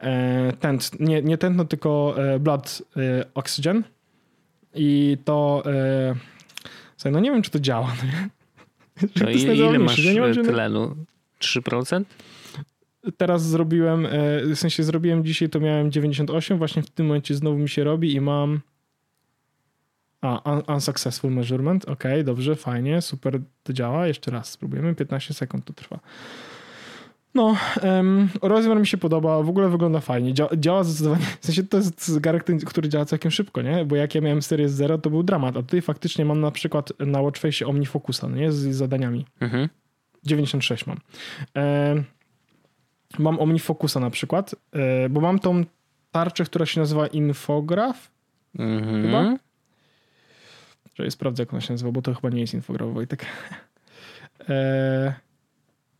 [0.00, 3.84] e, tent, nie, nie tętno, tylko e, blood e, oxygen
[4.74, 5.62] i to
[7.04, 7.94] e, no nie wiem, czy to działa.
[8.02, 8.37] No
[9.14, 10.96] to, to ile masz ja nie mam, tlenu?
[11.40, 12.04] 3%?
[13.16, 14.10] Teraz zrobiłem, e,
[14.46, 18.14] w sensie zrobiłem dzisiaj, to miałem 98, właśnie w tym momencie znowu mi się robi
[18.14, 18.60] i mam
[20.20, 25.64] a, un unsuccessful measurement, ok, dobrze, fajnie, super, to działa, jeszcze raz spróbujemy, 15 sekund
[25.64, 26.00] to trwa.
[27.34, 30.34] No, um, rozmiar mi się podoba, w ogóle wygląda fajnie.
[30.34, 33.84] Dzia działa zdecydowanie, w sensie to jest zegarek, który działa całkiem szybko, nie?
[33.84, 36.92] Bo jak ja miałem Series Zero, to był dramat, a tutaj faktycznie mam na przykład
[36.98, 38.52] na Watchface OmniFocusa, no nie?
[38.52, 39.26] Z, z zadaniami.
[39.40, 39.68] Mhm.
[40.24, 41.00] 96 mam.
[41.56, 41.94] E,
[43.18, 45.64] mam OmniFocusa na przykład, e, bo mam tą
[46.12, 48.10] tarczę, która się nazywa Infograph.
[48.58, 49.02] Mhm.
[49.02, 49.36] Chyba?
[50.94, 53.26] Że sprawdzę, jak ona się nazywa, bo to chyba nie jest Infograph, Wojtek.
[54.48, 55.27] e,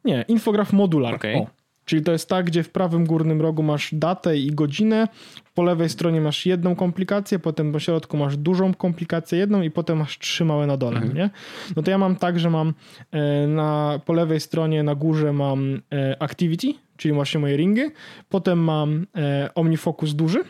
[0.04, 1.14] nie, infograf modular.
[1.14, 1.34] Okay.
[1.37, 1.46] O,
[1.84, 5.08] Czyli to jest tak, gdzie w prawym górnym rogu masz datę i godzinę,
[5.54, 9.98] po lewej stronie masz jedną komplikację, potem po środku masz dużą komplikację jedną i potem
[9.98, 11.16] masz trzy małe na dole, Mhm.
[11.16, 11.30] nie?
[11.76, 12.74] No to ja mam tak, że mam
[13.11, 17.90] e, na, po lewej stronie na górze mam e, activity, czyli właśnie moje ringy,
[18.28, 20.40] potem mam e, OmniFocus duży,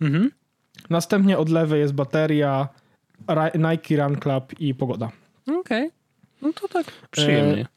[0.00, 0.30] Mhm.
[0.90, 2.68] następnie od lewej jest bateria,
[3.54, 5.10] Nike Run Club i pogoda.
[5.60, 5.90] Okej.
[6.42, 7.66] No to tak przyjemnie.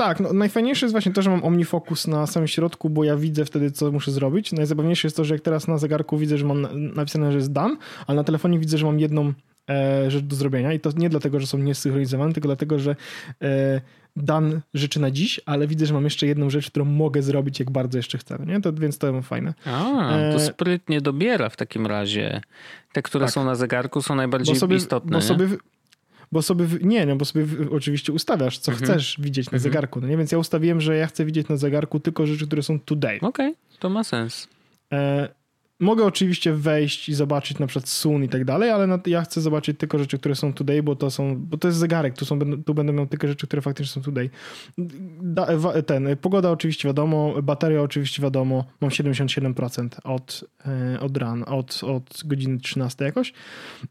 [0.00, 3.44] Tak, no, najfajniejsze jest właśnie to, że mam OmniFocus na samym środku, bo ja widzę
[3.44, 4.52] wtedy, co muszę zrobić.
[4.52, 7.52] Najzabawniejsze jest to, że jak teraz na zegarku widzę, że mam na- napisane, że jest
[7.52, 9.32] done, ale na telefonie widzę, że mam jedną
[9.70, 12.96] e, rzecz do zrobienia i to nie dlatego, że są niesynchronizowane, tylko dlatego, że
[13.42, 13.80] e,
[14.16, 17.70] dan rzeczy na dziś, ale widzę, że mam jeszcze jedną rzecz, którą mogę zrobić, jak
[17.70, 18.60] bardzo jeszcze chcę, nie?
[18.60, 19.54] To, więc to mam fajne.
[19.64, 19.80] A,
[20.32, 22.40] to e, sprytnie dobiera w takim razie.
[22.92, 23.34] Te, które Tak.
[23.34, 25.10] są na zegarku są najbardziej Bo sobie, istotne.
[25.10, 25.48] bo sobie,
[26.32, 28.90] bo sobie, nie, no bo sobie oczywiście ustawiasz, co Mhm.
[28.90, 29.62] chcesz widzieć na Mhm.
[29.62, 30.16] zegarku, no nie?
[30.16, 33.20] Więc ja ustawiłem, że ja chcę widzieć na zegarku tylko rzeczy, które są today.
[33.20, 34.48] Okej, to ma sens.
[34.92, 35.28] E,
[35.80, 39.78] mogę oczywiście wejść i zobaczyć na przykład sun i tak dalej, ale ja chcę zobaczyć
[39.78, 42.74] tylko rzeczy, które są today, bo to są, bo to jest zegarek, tu, są, tu
[42.74, 44.30] będę miał tylko rzeczy, które faktycznie są today.
[45.86, 52.22] Ten, pogoda oczywiście wiadomo, bateria oczywiście wiadomo, mam 77% od, e, od ran, od, od
[52.24, 53.32] godziny 13 jakoś.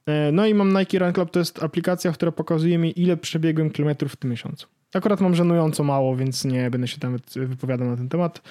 [0.06, 3.70] E, no i mam Nike Run Club, to jest aplikacja, która pokazuje mi ile przebiegłem
[3.70, 4.79] kilometrów w tym miesiącu.
[4.94, 8.42] Akurat mam żenująco mało, więc nie będę się tam wypowiadał na ten temat,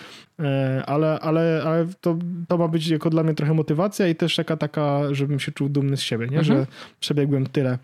[0.40, 4.36] E, ale, ale, ale to, to ma być jako dla mnie trochę motywacja i też
[4.36, 6.38] taka taka, żebym się czuł dumny z siebie, nie?
[6.38, 6.58] Mhm.
[6.58, 6.66] że
[7.00, 7.78] przebiegłem tyle.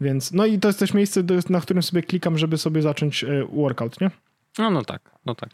[0.00, 3.44] Więc, no i to jest też miejsce, na którym sobie klikam, żeby sobie zacząć e,
[3.52, 4.10] workout, nie?
[4.58, 5.50] No, no tak, no tak.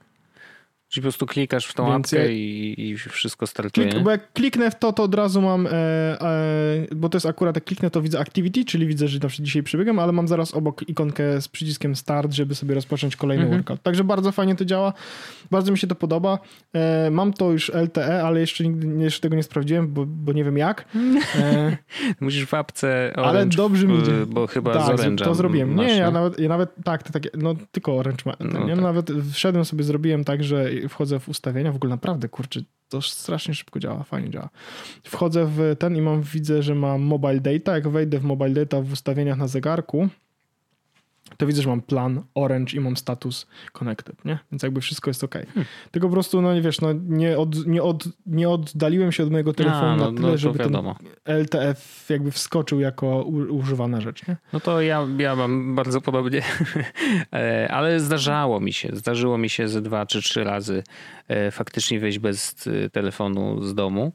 [0.98, 3.88] Czyli po prostu klikasz w tą Więc apkę i, i wszystko startuje.
[3.88, 7.26] Klik, bo jak kliknę w to, to od razu mam, e, e, bo to jest
[7.26, 10.28] akurat jak kliknę, to widzę activity, czyli widzę, że na przykład dzisiaj przebiegam, ale mam
[10.28, 13.60] zaraz obok ikonkę z przyciskiem start, żeby sobie rozpocząć kolejny Mhm.
[13.60, 13.82] workout.
[13.82, 14.92] Także bardzo fajnie to działa,
[15.50, 16.38] bardzo mi się to podoba.
[16.72, 20.44] E, mam to już LTE, ale jeszcze nigdy jeszcze tego nie sprawdziłem, bo, bo nie
[20.44, 20.84] wiem jak.
[21.38, 21.76] E,
[22.20, 24.12] Musisz w apce Orange, ale dobrze mi idzie.
[24.26, 25.76] Bo chyba tak, z Orange'a to zrobiłem.
[25.76, 28.32] Nie, ja nawet, ja nawet tak, to takie, no tylko Orange ma.
[28.40, 28.74] No nie?
[28.74, 28.82] tak.
[28.82, 33.54] Nawet wszedłem sobie, zrobiłem tak, że wchodzę w ustawienia, w ogóle naprawdę, kurczę, to strasznie
[33.54, 34.48] szybko działa, fajnie działa.
[35.04, 38.80] Wchodzę w ten i mam, widzę, że mam mobile data, jak wejdę w mobile data
[38.80, 40.08] w ustawieniach na zegarku,
[41.36, 44.38] to widzę, że mam plan Orange i mam status connected, nie?
[44.52, 45.34] Więc jakby wszystko jest ok.
[45.34, 45.64] Hmm.
[45.90, 49.30] Tylko po prostu, no nie wiesz, no nie, od, nie, od, nie oddaliłem się od
[49.30, 50.96] mojego telefonu A, no, na tyle, no żeby ten wiadomo.
[51.24, 54.36] LTF jakby wskoczył jako u, używana rzecz, nie?
[54.52, 56.42] No to ja, ja mam bardzo podobnie,
[57.32, 60.82] E, ale zdarzało mi się, zdarzyło mi się ze dwa czy trzy razy
[61.28, 64.12] e, faktycznie wyjść bez e, telefonu z domu.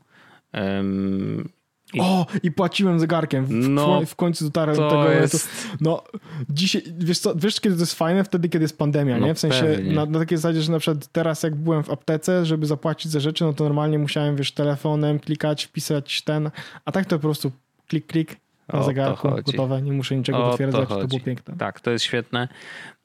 [1.93, 3.45] I- O, i płaciłem zegarkiem.
[3.45, 5.49] W, No, w, końcu dotarłem do tego jest...
[5.81, 6.03] No,
[6.49, 8.23] dzisiaj, wiesz co, wiesz kiedy to jest fajne?
[8.23, 9.33] Wtedy, kiedy jest pandemia, No nie?
[9.33, 12.65] W sensie na, na takiej zasadzie, że na przykład teraz jak byłem w aptece, żeby
[12.65, 16.51] zapłacić za rzeczy, no to normalnie musiałem, wiesz, telefonem klikać, wpisać ten,
[16.85, 17.51] a tak to po prostu
[17.87, 21.07] klik, klik na to zegarku, gotowe, nie muszę niczego O to potwierdzać, to, chodzi.
[21.07, 21.55] było piękne.
[21.57, 22.47] Tak, to jest świetne.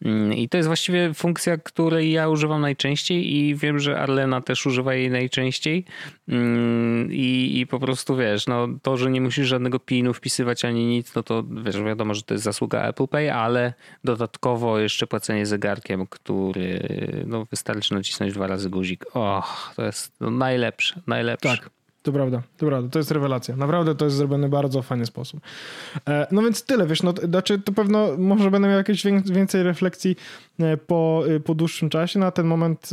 [0.05, 4.67] Mm, I to jest właściwie funkcja, której ja używam najczęściej i wiem, że Arlena też
[4.67, 5.85] używa jej najczęściej.
[6.29, 10.87] Mm, I, i po prostu wiesz, no to, że nie musisz żadnego pinu wpisywać ani
[10.87, 13.73] nic, no to wiesz, wiadomo, że to jest zasługa Apple Pay, ale
[14.05, 16.89] dodatkowo jeszcze płacenie zegarkiem, który
[17.27, 19.05] no wystarczy nacisnąć dwa razy guzik.
[19.15, 21.49] Och, to jest no, najlepsze, najlepsze.
[21.49, 21.71] Tak.
[22.03, 23.57] To prawda, to prawda, to jest rewelacja.
[23.57, 25.41] Naprawdę to jest zrobione w bardzo fajny sposób.
[26.09, 29.23] E, No więc tyle, wiesz, no, to- znaczy to pewno może będę miał jakieś wię-
[29.33, 30.17] więcej refleksji
[30.61, 32.19] e, po, e, po dłuższym czasie.
[32.19, 32.91] Na ten moment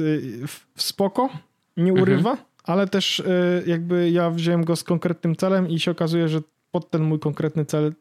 [0.47, 1.29] w- spoko,
[1.77, 3.23] nie urywa, ale też
[3.65, 6.39] jakby ja wziąłem go z konkretnym celem i się okazuje, że
[6.71, 7.93] pod ten mój konkretny cel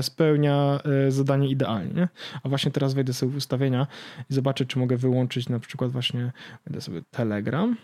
[0.00, 1.94] spełnia zadanie idealnie.
[1.94, 2.08] Nie?
[2.42, 3.86] A właśnie teraz wejdę sobie w ustawienia
[4.30, 6.32] i zobaczę, czy mogę wyłączyć na przykład właśnie,
[6.66, 7.76] wejdę sobie Telegram.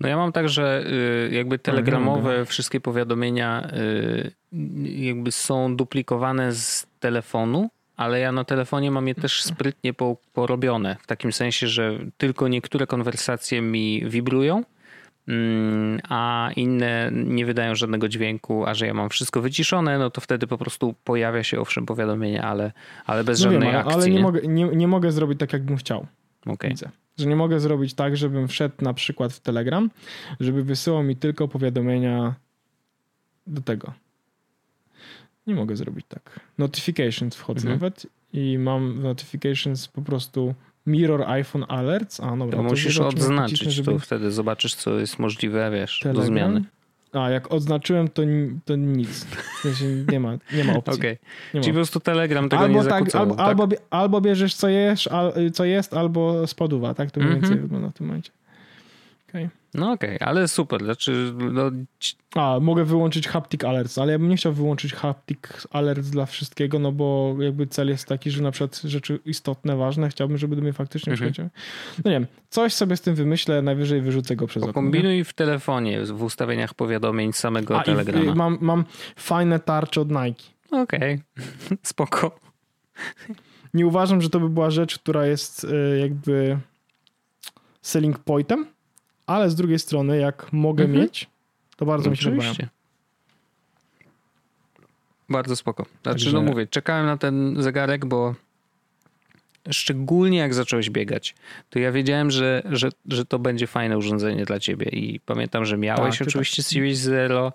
[0.00, 4.32] No ja mam tak, że y, jakby telegramowe wszystkie powiadomienia y,
[4.98, 10.96] jakby są duplikowane z telefonu, ale ja na telefonie mam je też sprytnie po, porobione.
[11.02, 14.62] W takim sensie, że tylko niektóre konwersacje mi wibrują,
[15.28, 20.20] mm, a inne nie wydają żadnego dźwięku, a że ja mam wszystko wyciszone, no to
[20.20, 22.72] wtedy po prostu pojawia się owszem powiadomienie, ale,
[23.06, 23.94] ale bez No żadnej wiem, ale, akcji.
[23.94, 24.22] ale nie, nie?
[24.22, 26.06] Mogę, nie, nie mogę zrobić tak, jakbym chciał.
[26.46, 26.70] Okej.
[26.70, 26.90] Widzę.
[27.18, 29.90] Że nie mogę zrobić tak, żebym wszedł na przykład w Telegram,
[30.40, 32.34] żeby wysyłał mi tylko powiadomienia
[33.46, 33.92] do tego.
[35.46, 36.40] Nie mogę zrobić tak.
[36.58, 37.74] Notifications wchodzę Mhm.
[37.80, 40.54] nawet i mam w notifications po prostu
[40.86, 42.20] mirror iPhone alerts.
[42.20, 46.02] A, dobra, To musisz odznaczyć, nacisnę, żeby to wtedy zobaczysz, co jest możliwe, wiesz, do
[46.02, 46.26] Telegram.
[46.26, 46.64] zmiany.
[47.12, 48.22] A, jak odznaczyłem, to,
[48.64, 49.24] to nic.
[49.58, 50.94] W sensie nie ma, nie ma opcji.
[51.00, 51.18] Okej.
[51.54, 53.46] Nie ma Czyli po prostu Telegram tego albo nie tak, albo, tak?
[53.48, 57.10] albo, albo bierzesz co jest, al, co jest, albo spoduwa, tak?
[57.10, 57.42] To mniej Mhm.
[57.42, 58.30] więcej wygląda w tym momencie.
[59.28, 59.50] Okay.
[59.74, 60.84] No okej, okay, ale super.
[60.84, 61.70] Znaczy, no...
[62.34, 65.38] A, mogę wyłączyć haptic alerts, ale ja bym nie chciał wyłączyć haptic
[65.70, 70.08] alerts dla wszystkiego, no bo jakby cel jest taki, że na przykład rzeczy istotne, ważne,
[70.08, 71.32] chciałbym, żeby do mnie faktycznie mhm.
[71.32, 71.50] przychodziły.
[72.04, 74.72] No nie wiem, coś sobie z tym wymyślę, najwyżej wyrzucę go przez okno.
[74.72, 78.32] Kombinuj w telefonie, w ustawieniach powiadomień samego A, Telegrama.
[78.32, 78.84] I, mam, mam
[79.16, 80.42] fajne tarcze od Nike.
[80.70, 81.78] Okej, okay.
[81.82, 82.40] spoko.
[83.74, 86.58] Nie uważam, że to by była rzecz, która jest e, jakby
[87.82, 88.66] selling pointem,
[89.28, 91.02] ale z drugiej strony, jak mogę mhm.
[91.02, 91.30] mieć,
[91.76, 92.50] to bardzo Oczywiście.
[92.50, 92.78] mi się podoba.
[95.28, 95.82] Bardzo spoko.
[95.82, 96.32] Znaczy, Także...
[96.32, 98.34] no mówię, czekałem na ten zegarek, bo
[99.70, 101.34] szczególnie jak zacząłeś biegać,
[101.70, 105.78] to ja wiedziałem, że, że, że to będzie fajne urządzenie dla ciebie i pamiętam, że
[105.78, 106.70] miałeś tak, oczywiście tak.
[106.70, 107.52] Series Zero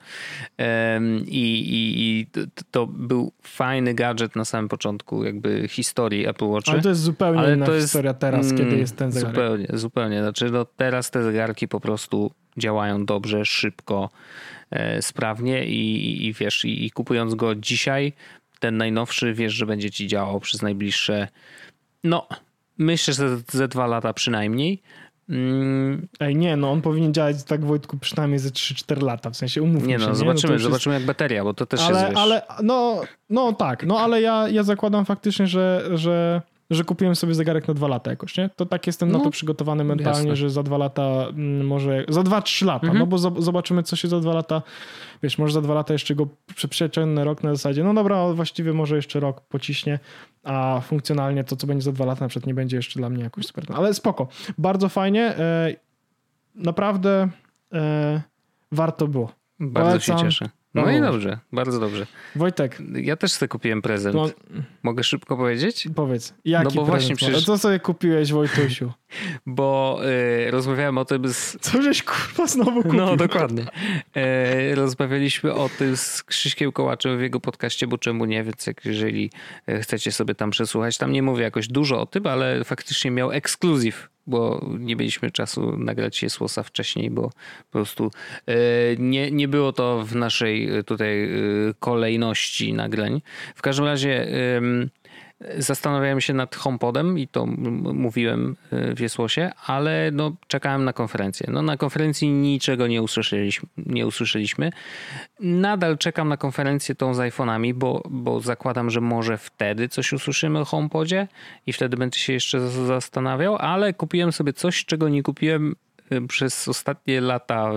[0.60, 2.28] um, i, i, i
[2.72, 6.70] to był fajny gadżet na samym początku jakby historii Apple Watch.
[6.70, 9.36] Ale to jest zupełnie Ale inna to jest, historia teraz, mm, kiedy jest ten zegarek.
[9.36, 10.22] Zupełnie, zupełnie.
[10.22, 14.10] Znaczy no teraz te zegarki po prostu działają dobrze, szybko,
[14.72, 18.14] e, sprawnie i, i wiesz, i, i kupując go dzisiaj,
[18.60, 21.28] ten najnowszy wiesz, że będzie ci działał przez najbliższe
[22.04, 22.28] no,
[22.78, 24.82] myślę, że ze dwa lata przynajmniej.
[25.30, 26.08] Mm.
[26.20, 29.88] Ej, nie, no on powinien działać tak Wojtku przynajmniej ze 3-4 lata, w sensie umówmy
[29.88, 30.16] nie, no, się.
[30.16, 30.60] Zobaczymy, nie?
[30.60, 32.20] No zobaczymy jak bateria, bo to też ale, jest, wiesz...
[32.20, 37.34] Ale, no, no tak, no ale ja, ja zakładam faktycznie, że, że że kupiłem sobie
[37.34, 38.50] zegarek na dwa lata jakoś, nie?
[38.56, 40.36] To tak jestem no, na to przygotowany mentalnie, jasne.
[40.36, 43.00] że za dwa lata mm, może, za dwa, trzy lata, mhm.
[43.00, 44.62] no bo zobaczymy co się za dwa lata,
[45.24, 46.28] wiesz, może za dwa lata jeszcze go
[46.70, 50.00] przeciągnę rok na zasadzie, no dobra, właściwie może jeszcze rok pociśnie,
[50.44, 53.24] a funkcjonalnie to co będzie za dwa lata na przykład nie będzie jeszcze dla mnie
[53.24, 55.76] jakoś super, ale spoko, bardzo fajnie, e,
[56.56, 57.30] naprawdę
[57.74, 58.22] e,
[58.72, 59.32] warto było.
[59.60, 60.18] Bardzo Polecam.
[60.18, 60.63] się cieszę.
[60.74, 62.08] No, no i dobrze, bardzo dobrze.
[62.36, 62.78] Wojtek.
[62.94, 64.16] Ja też sobie kupiłem prezent.
[64.16, 64.30] No,
[64.84, 65.88] Mogę szybko powiedzieć?
[65.96, 66.34] Powiedz.
[66.46, 67.46] Jaki no bo prezent właśnie przecież...
[67.46, 68.92] Co sobie kupiłeś, Wojtusiu?
[69.46, 70.00] bo
[70.48, 71.58] y, rozmawiałem o tym z...
[71.62, 72.94] Co żeś kurwa znowu kupił?
[72.94, 73.66] No dokładnie.
[74.72, 78.86] Y, rozmawialiśmy o tym z Krzyśkiem Kołaczem w jego podcaście, bo czemu nie, więc jak
[78.86, 79.32] jeżeli
[79.68, 83.32] e, chcecie sobie tam przesłuchać, tam nie mówię jakoś dużo o tym, ale faktycznie miał
[83.32, 88.12] ekskluzyw bo nie mieliśmy czasu nagrać się słosa wcześniej, bo po prostu
[88.46, 88.56] e,
[88.98, 91.30] nie, nie było to w naszej tutaj e,
[91.80, 93.22] kolejności nagrań.
[93.56, 94.28] W każdym razie
[95.58, 101.48] Zastanawiałem się nad HomePodem i to mówiłem y, w Jesłosie, ale no, czekałem na konferencję.
[101.52, 104.72] No, na konferencji niczego nie usłyszeliśmy, nie usłyszeliśmy.
[105.40, 110.60] Nadal czekam na konferencję tą z iPhone'ami, bo, bo zakładam, że może wtedy coś usłyszymy
[110.60, 111.28] o HomePodzie
[111.68, 115.76] i wtedy będę się jeszcze zastanawiał, ale kupiłem sobie coś, czego nie kupiłem
[116.12, 117.72] y, przez ostatnie lata,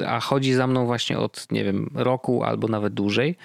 [0.00, 3.36] y, a chodzi za mną właśnie od, nie wiem, roku albo nawet dłużej.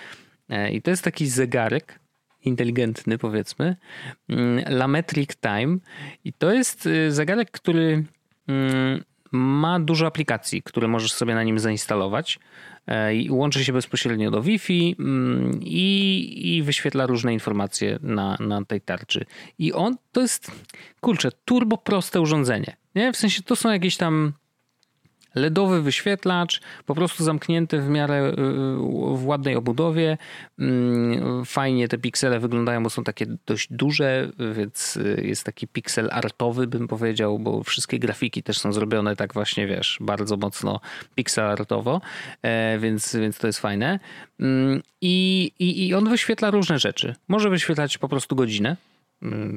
[0.50, 2.00] E, I to jest taki zegarek,
[2.46, 3.76] inteligentny, powiedzmy,
[4.30, 5.78] mm, Lametric Time.
[6.24, 8.04] I to jest y, zegarek, który
[8.48, 12.40] mm, ma dużo aplikacji, które możesz sobie na nim zainstalować.
[12.88, 18.66] E, I łączy się bezpośrednio do Wi-Fi mm, i, i wyświetla różne informacje na, na
[18.66, 19.26] tej tarczy.
[19.60, 20.52] I on to jest,
[21.02, 22.76] kurczę, turbo proste urządzenie.
[22.96, 23.14] Nie?
[23.14, 24.34] W sensie to są jakieś tam
[25.36, 28.36] LEDowy wyświetlacz, po prostu zamknięty w miarę y,
[29.16, 30.18] w ładnej obudowie.
[30.60, 36.10] Mm, fajnie te piksele wyglądają, bo są takie dość duże, więc y, jest taki piksel
[36.12, 40.80] artowy, bym powiedział, bo wszystkie grafiki też są zrobione tak właśnie, wiesz, bardzo mocno
[41.16, 42.02] pixel artowo,
[42.42, 44.00] e, więc, więc to jest fajne.
[44.40, 47.16] Mm, I, i, I on wyświetla różne rzeczy.
[47.28, 48.76] Może wyświetlać po prostu godzinę,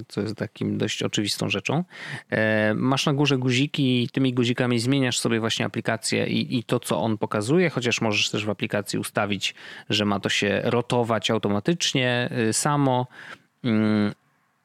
[0.09, 1.85] co jest takim dość oczywistą rzeczą.
[2.31, 6.81] E, masz na górze guziki i tymi guzikami zmieniasz sobie właśnie aplikację i, i, to,
[6.81, 9.55] co on pokazuje, chociaż możesz też w aplikacji ustawić,
[9.91, 13.07] że ma to się rotować automatycznie y, samo,
[13.65, 14.13] mm,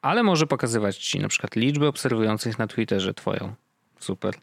[0.01, 3.53] ale może pokazywać ci na przykład liczbę obserwujących na Twitterze twoją.
[3.99, 4.33] Super.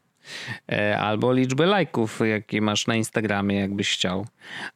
[0.73, 4.27] E, albo liczbę lajków, jakie masz na Instagramie, jakbyś chciał.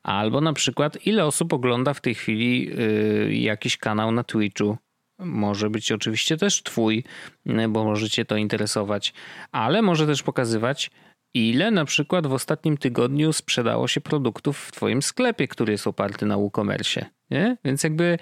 [0.03, 4.77] Albo na przykład, ile osób ogląda w tej chwili y, jakiś kanał na Twitchu
[5.19, 7.05] może być oczywiście też Twój,
[7.69, 9.15] bo może Cię to interesować,
[9.53, 10.91] ale może też pokazywać,
[11.35, 16.27] ile na przykład w ostatnim tygodniu sprzedało się produktów w Twoim sklepie, który jest oparty
[16.27, 17.07] na WooCommerce.
[17.31, 17.57] Nie?
[17.65, 18.19] Więc jakby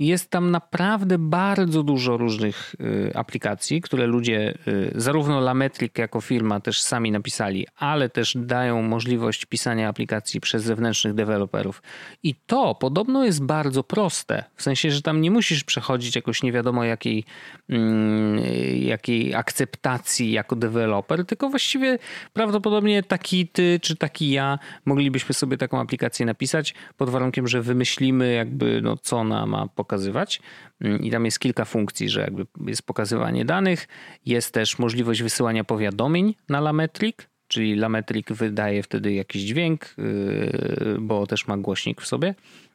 [0.00, 6.60] jest tam naprawdę bardzo dużo różnych y, aplikacji, które ludzie, y, zarówno Lametric jako firma
[6.60, 11.82] też sami napisali, ale też dają możliwość pisania aplikacji przez zewnętrznych deweloperów.
[12.22, 16.52] I to podobno jest bardzo proste, w sensie, że tam nie musisz przechodzić jakoś nie
[16.52, 17.24] wiadomo jakiej,
[17.68, 18.40] mm,
[18.74, 21.98] jakiej akceptacji jako deweloper, tylko właściwie
[22.32, 28.32] prawdopodobnie taki ty czy taki ja moglibyśmy sobie taką aplikację napisać pod warunkiem, że wymyślimy
[28.32, 30.40] jakby no, co ona ma pokazać pokazywać.
[30.80, 33.88] Mm, I tam jest kilka funkcji, że jakby jest pokazywanie danych,
[34.26, 37.16] jest też możliwość wysyłania powiadomień na Lametric,
[37.48, 42.34] czyli Lametrik wydaje wtedy jakiś dźwięk, yy, bo też ma głośnik w sobie.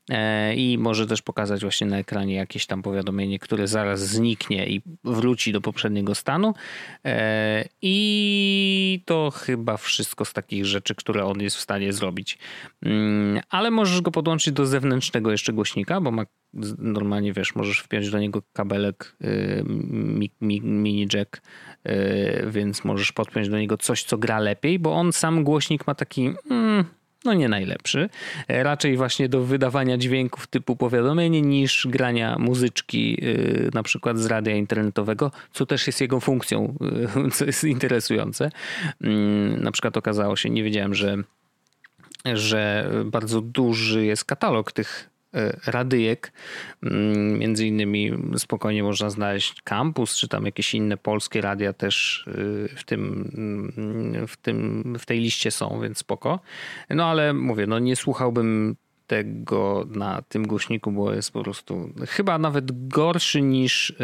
[0.10, 4.82] E, I może też pokazać właśnie na ekranie jakieś tam powiadomienie, które zaraz zniknie i
[5.04, 6.54] wróci do poprzedniego stanu.
[7.06, 12.38] E, I to chyba wszystko z takich rzeczy, które on jest w stanie zrobić.
[12.82, 16.26] Mm, ale możesz go podłączyć do zewnętrznego jeszcze głośnika, bo ma
[16.78, 19.64] normalnie wiesz, możesz wpiąć do niego kabelek y,
[20.42, 21.42] mini jack,
[21.88, 25.96] y, więc możesz podpiąć do niego coś, co gra lepiej, bo on sam głośnik ma
[25.96, 26.32] taki.
[26.50, 26.86] Mm,
[27.26, 28.10] no nie najlepszy.
[28.48, 34.26] E, raczej właśnie do wydawania dźwięków typu powiadomienie niż grania muzyczki y, na przykład z
[34.26, 36.76] radia internetowego, co też jest jego funkcją,
[37.36, 38.50] co jest interesujące.
[39.02, 41.18] Mm, na przykład okazało się, nie wiedziałem, że
[42.34, 45.10] że bardzo duży jest katalog tych
[45.66, 46.32] radyjek.
[46.84, 52.78] Mm, między innymi spokojnie można znaleźć kampus, czy tam jakieś inne polskie radia też e,
[52.78, 56.40] w tym, mm, w tym, w tej liście są, więc spoko.
[56.90, 58.76] No ale mówię, no nie słuchałbym
[59.08, 63.96] tego na tym głośniku, bo jest po prostu chyba nawet gorszy niż e,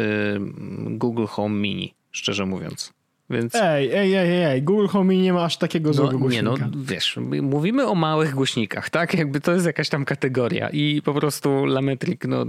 [0.90, 3.01] Google Home Mini, szczerze mówiąc.
[3.32, 3.54] Więc...
[3.54, 6.50] Ej, ej, ej, ej, Google Home nie ma aż takiego no, złego głośnika.
[6.50, 9.14] Nie, no wiesz, mówimy o małych głośnikach, tak?
[9.14, 12.44] Jakby to jest jakaś tam kategoria i po prostu Lametric no,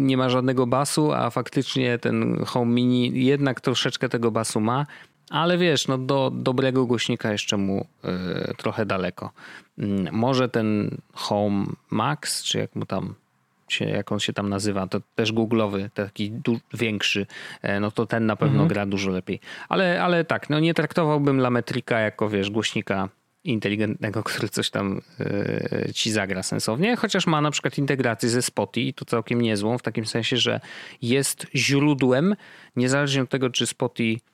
[0.00, 4.86] nie ma żadnego basu, a faktycznie ten Home Mini jednak troszeczkę tego basu ma,
[5.30, 7.86] ale wiesz, no do dobrego głośnika jeszcze mu
[8.50, 9.30] y, trochę daleko.
[9.78, 13.14] Y, może ten Home Max, czy jak mu tam
[13.68, 16.32] się, jak on się tam nazywa, to też googlowy, taki
[16.74, 17.26] większy,
[17.62, 18.68] e, no to ten na pewno mhm.
[18.68, 19.40] gra dużo lepiej.
[19.68, 23.08] Ale, ale tak, no nie traktowałbym Lametrika jako, wiesz, głośnika
[23.44, 28.88] inteligentnego, który coś tam yy, ci zagra sensownie, chociaż ma na przykład integrację ze Spotify
[28.88, 30.60] i to całkiem niezłą, w takim sensie, że
[31.02, 32.36] jest źródłem,
[32.76, 34.33] niezależnie od tego, czy Spotify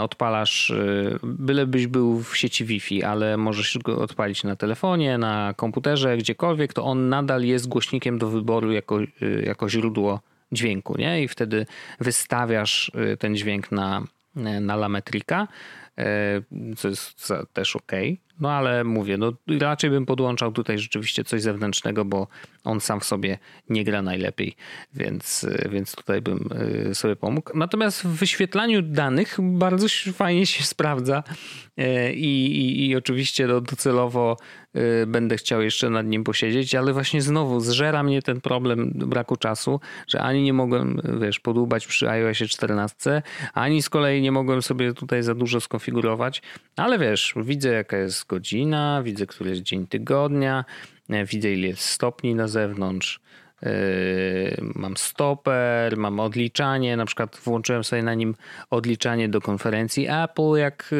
[0.00, 6.16] odpalasz, e, bylebyś był w sieci Wi-Fi, ale możesz go odpalić na telefonie, na komputerze,
[6.16, 9.06] gdziekolwiek, to on nadal jest głośnikiem do wyboru jako, e,
[9.42, 10.20] jako źródło
[10.52, 11.22] dźwięku, nie?
[11.22, 11.66] I wtedy
[12.00, 14.02] wystawiasz ten dźwięk na,
[14.60, 15.48] na lametrika,
[16.76, 17.92] co jest też ok.
[18.40, 22.26] No ale mówię, no raczej bym podłączał tutaj rzeczywiście coś zewnętrznego, bo
[22.64, 23.38] on sam w sobie
[23.68, 24.54] nie gra najlepiej,
[24.94, 26.48] więc, więc tutaj bym
[26.90, 27.58] y, sobie pomógł.
[27.58, 31.22] Natomiast w wyświetlaniu danych bardzo fajnie się sprawdza
[31.78, 34.36] y, i, i, i oczywiście no, docelowo
[34.76, 39.36] y, będę chciał jeszcze nad nim posiedzieć, ale właśnie znowu zżera mnie ten problem braku
[39.36, 43.22] czasu, że ani nie mogłem, wiesz, podłubać przy iOSie 14,
[43.54, 46.42] ani z kolei nie mogłem sobie tutaj za dużo skonfigurować,
[46.76, 50.64] ale wiesz, widzę jaka jest godzina, widzę, który jest dzień tygodnia,
[51.08, 53.20] e, widzę ile jest stopni na zewnątrz,
[53.62, 53.70] e,
[54.74, 58.34] mam stoper, mam odliczanie, na przykład włączyłem sobie na nim
[58.70, 60.90] odliczanie do konferencji Apple, jak,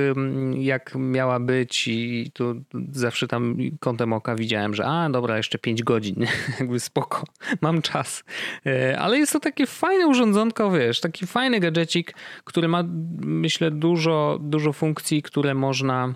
[0.58, 2.62] jak miała być i tu
[2.92, 6.26] zawsze tam kątem oka widziałem, że a dobra, jeszcze 5 godzin,
[6.60, 7.24] jakby spoko,
[7.60, 8.24] mam czas.
[8.66, 12.14] E, ale jest to takie fajne urządzonko, wiesz, taki fajny gadżecik,
[12.44, 12.84] który ma
[13.20, 16.14] myślę dużo, dużo funkcji, które można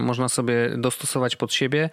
[0.00, 1.90] można sobie dostosować pod siebie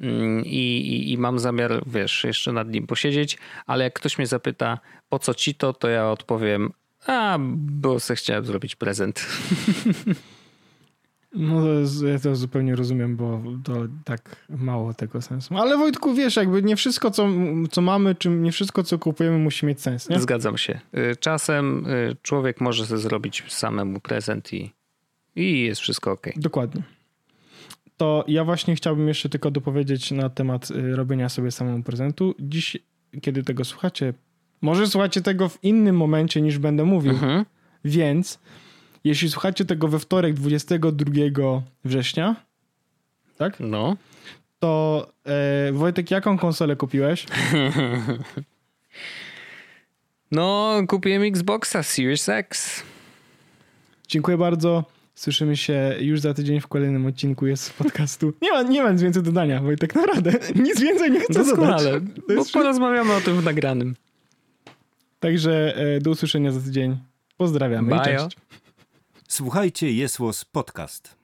[0.00, 4.26] mm, i, i, i, mam zamiar, wiesz, jeszcze nad nim posiedzieć, ale jak ktoś mnie
[4.26, 6.72] zapyta, po co ci to, to ja odpowiem,
[7.06, 9.26] a, bo se chciałem zrobić prezent.
[11.34, 15.56] No to jest, ja to zupełnie rozumiem, bo to tak mało tego sensu.
[15.56, 17.28] Ale Wojtku, wiesz, jakby nie wszystko, co,
[17.70, 20.20] co mamy, czy nie wszystko, co kupujemy, musi mieć sens, nie?
[20.20, 20.80] Zgadzam się.
[20.96, 24.72] Y, czasem y, człowiek może sobie zrobić samemu prezent i,
[25.36, 26.26] i jest wszystko ok.
[26.36, 26.82] Dokładnie
[28.02, 32.34] to ja właśnie chciałbym jeszcze tylko dopowiedzieć na temat y, robienia sobie samemu prezentu.
[32.40, 32.76] Dziś,
[33.20, 34.14] kiedy tego słuchacie,
[34.62, 37.44] może słuchacie tego w innym momencie niż będę mówił, mhm.
[37.84, 38.38] więc
[39.04, 41.12] jeśli słuchacie tego we wtorek 22
[41.84, 42.36] września,
[43.38, 43.56] tak?
[43.60, 43.96] No.
[44.58, 45.06] To
[45.68, 47.26] e, Wojtek, jaką konsolę kupiłeś?
[50.30, 52.82] no, kupiłem Xboxa Series X.
[54.08, 54.84] Dziękuję bardzo.
[55.22, 58.32] Słyszymy się już za tydzień w kolejnym odcinku jest podcastu.
[58.42, 60.32] Nie ma, nie ma nic więcej dodania, bo tak naprawdę
[60.66, 62.02] nic więcej nie chcę Doskonale, dodać.
[62.36, 63.96] bo porozmawiamy o tym w nagranym.
[65.20, 66.98] Także e, do usłyszenia za tydzień.
[67.36, 68.00] Pozdrawiamy Bye.
[68.00, 68.36] i cześć.
[69.28, 70.18] Słuchajcie, jest
[70.52, 71.21] Podcast.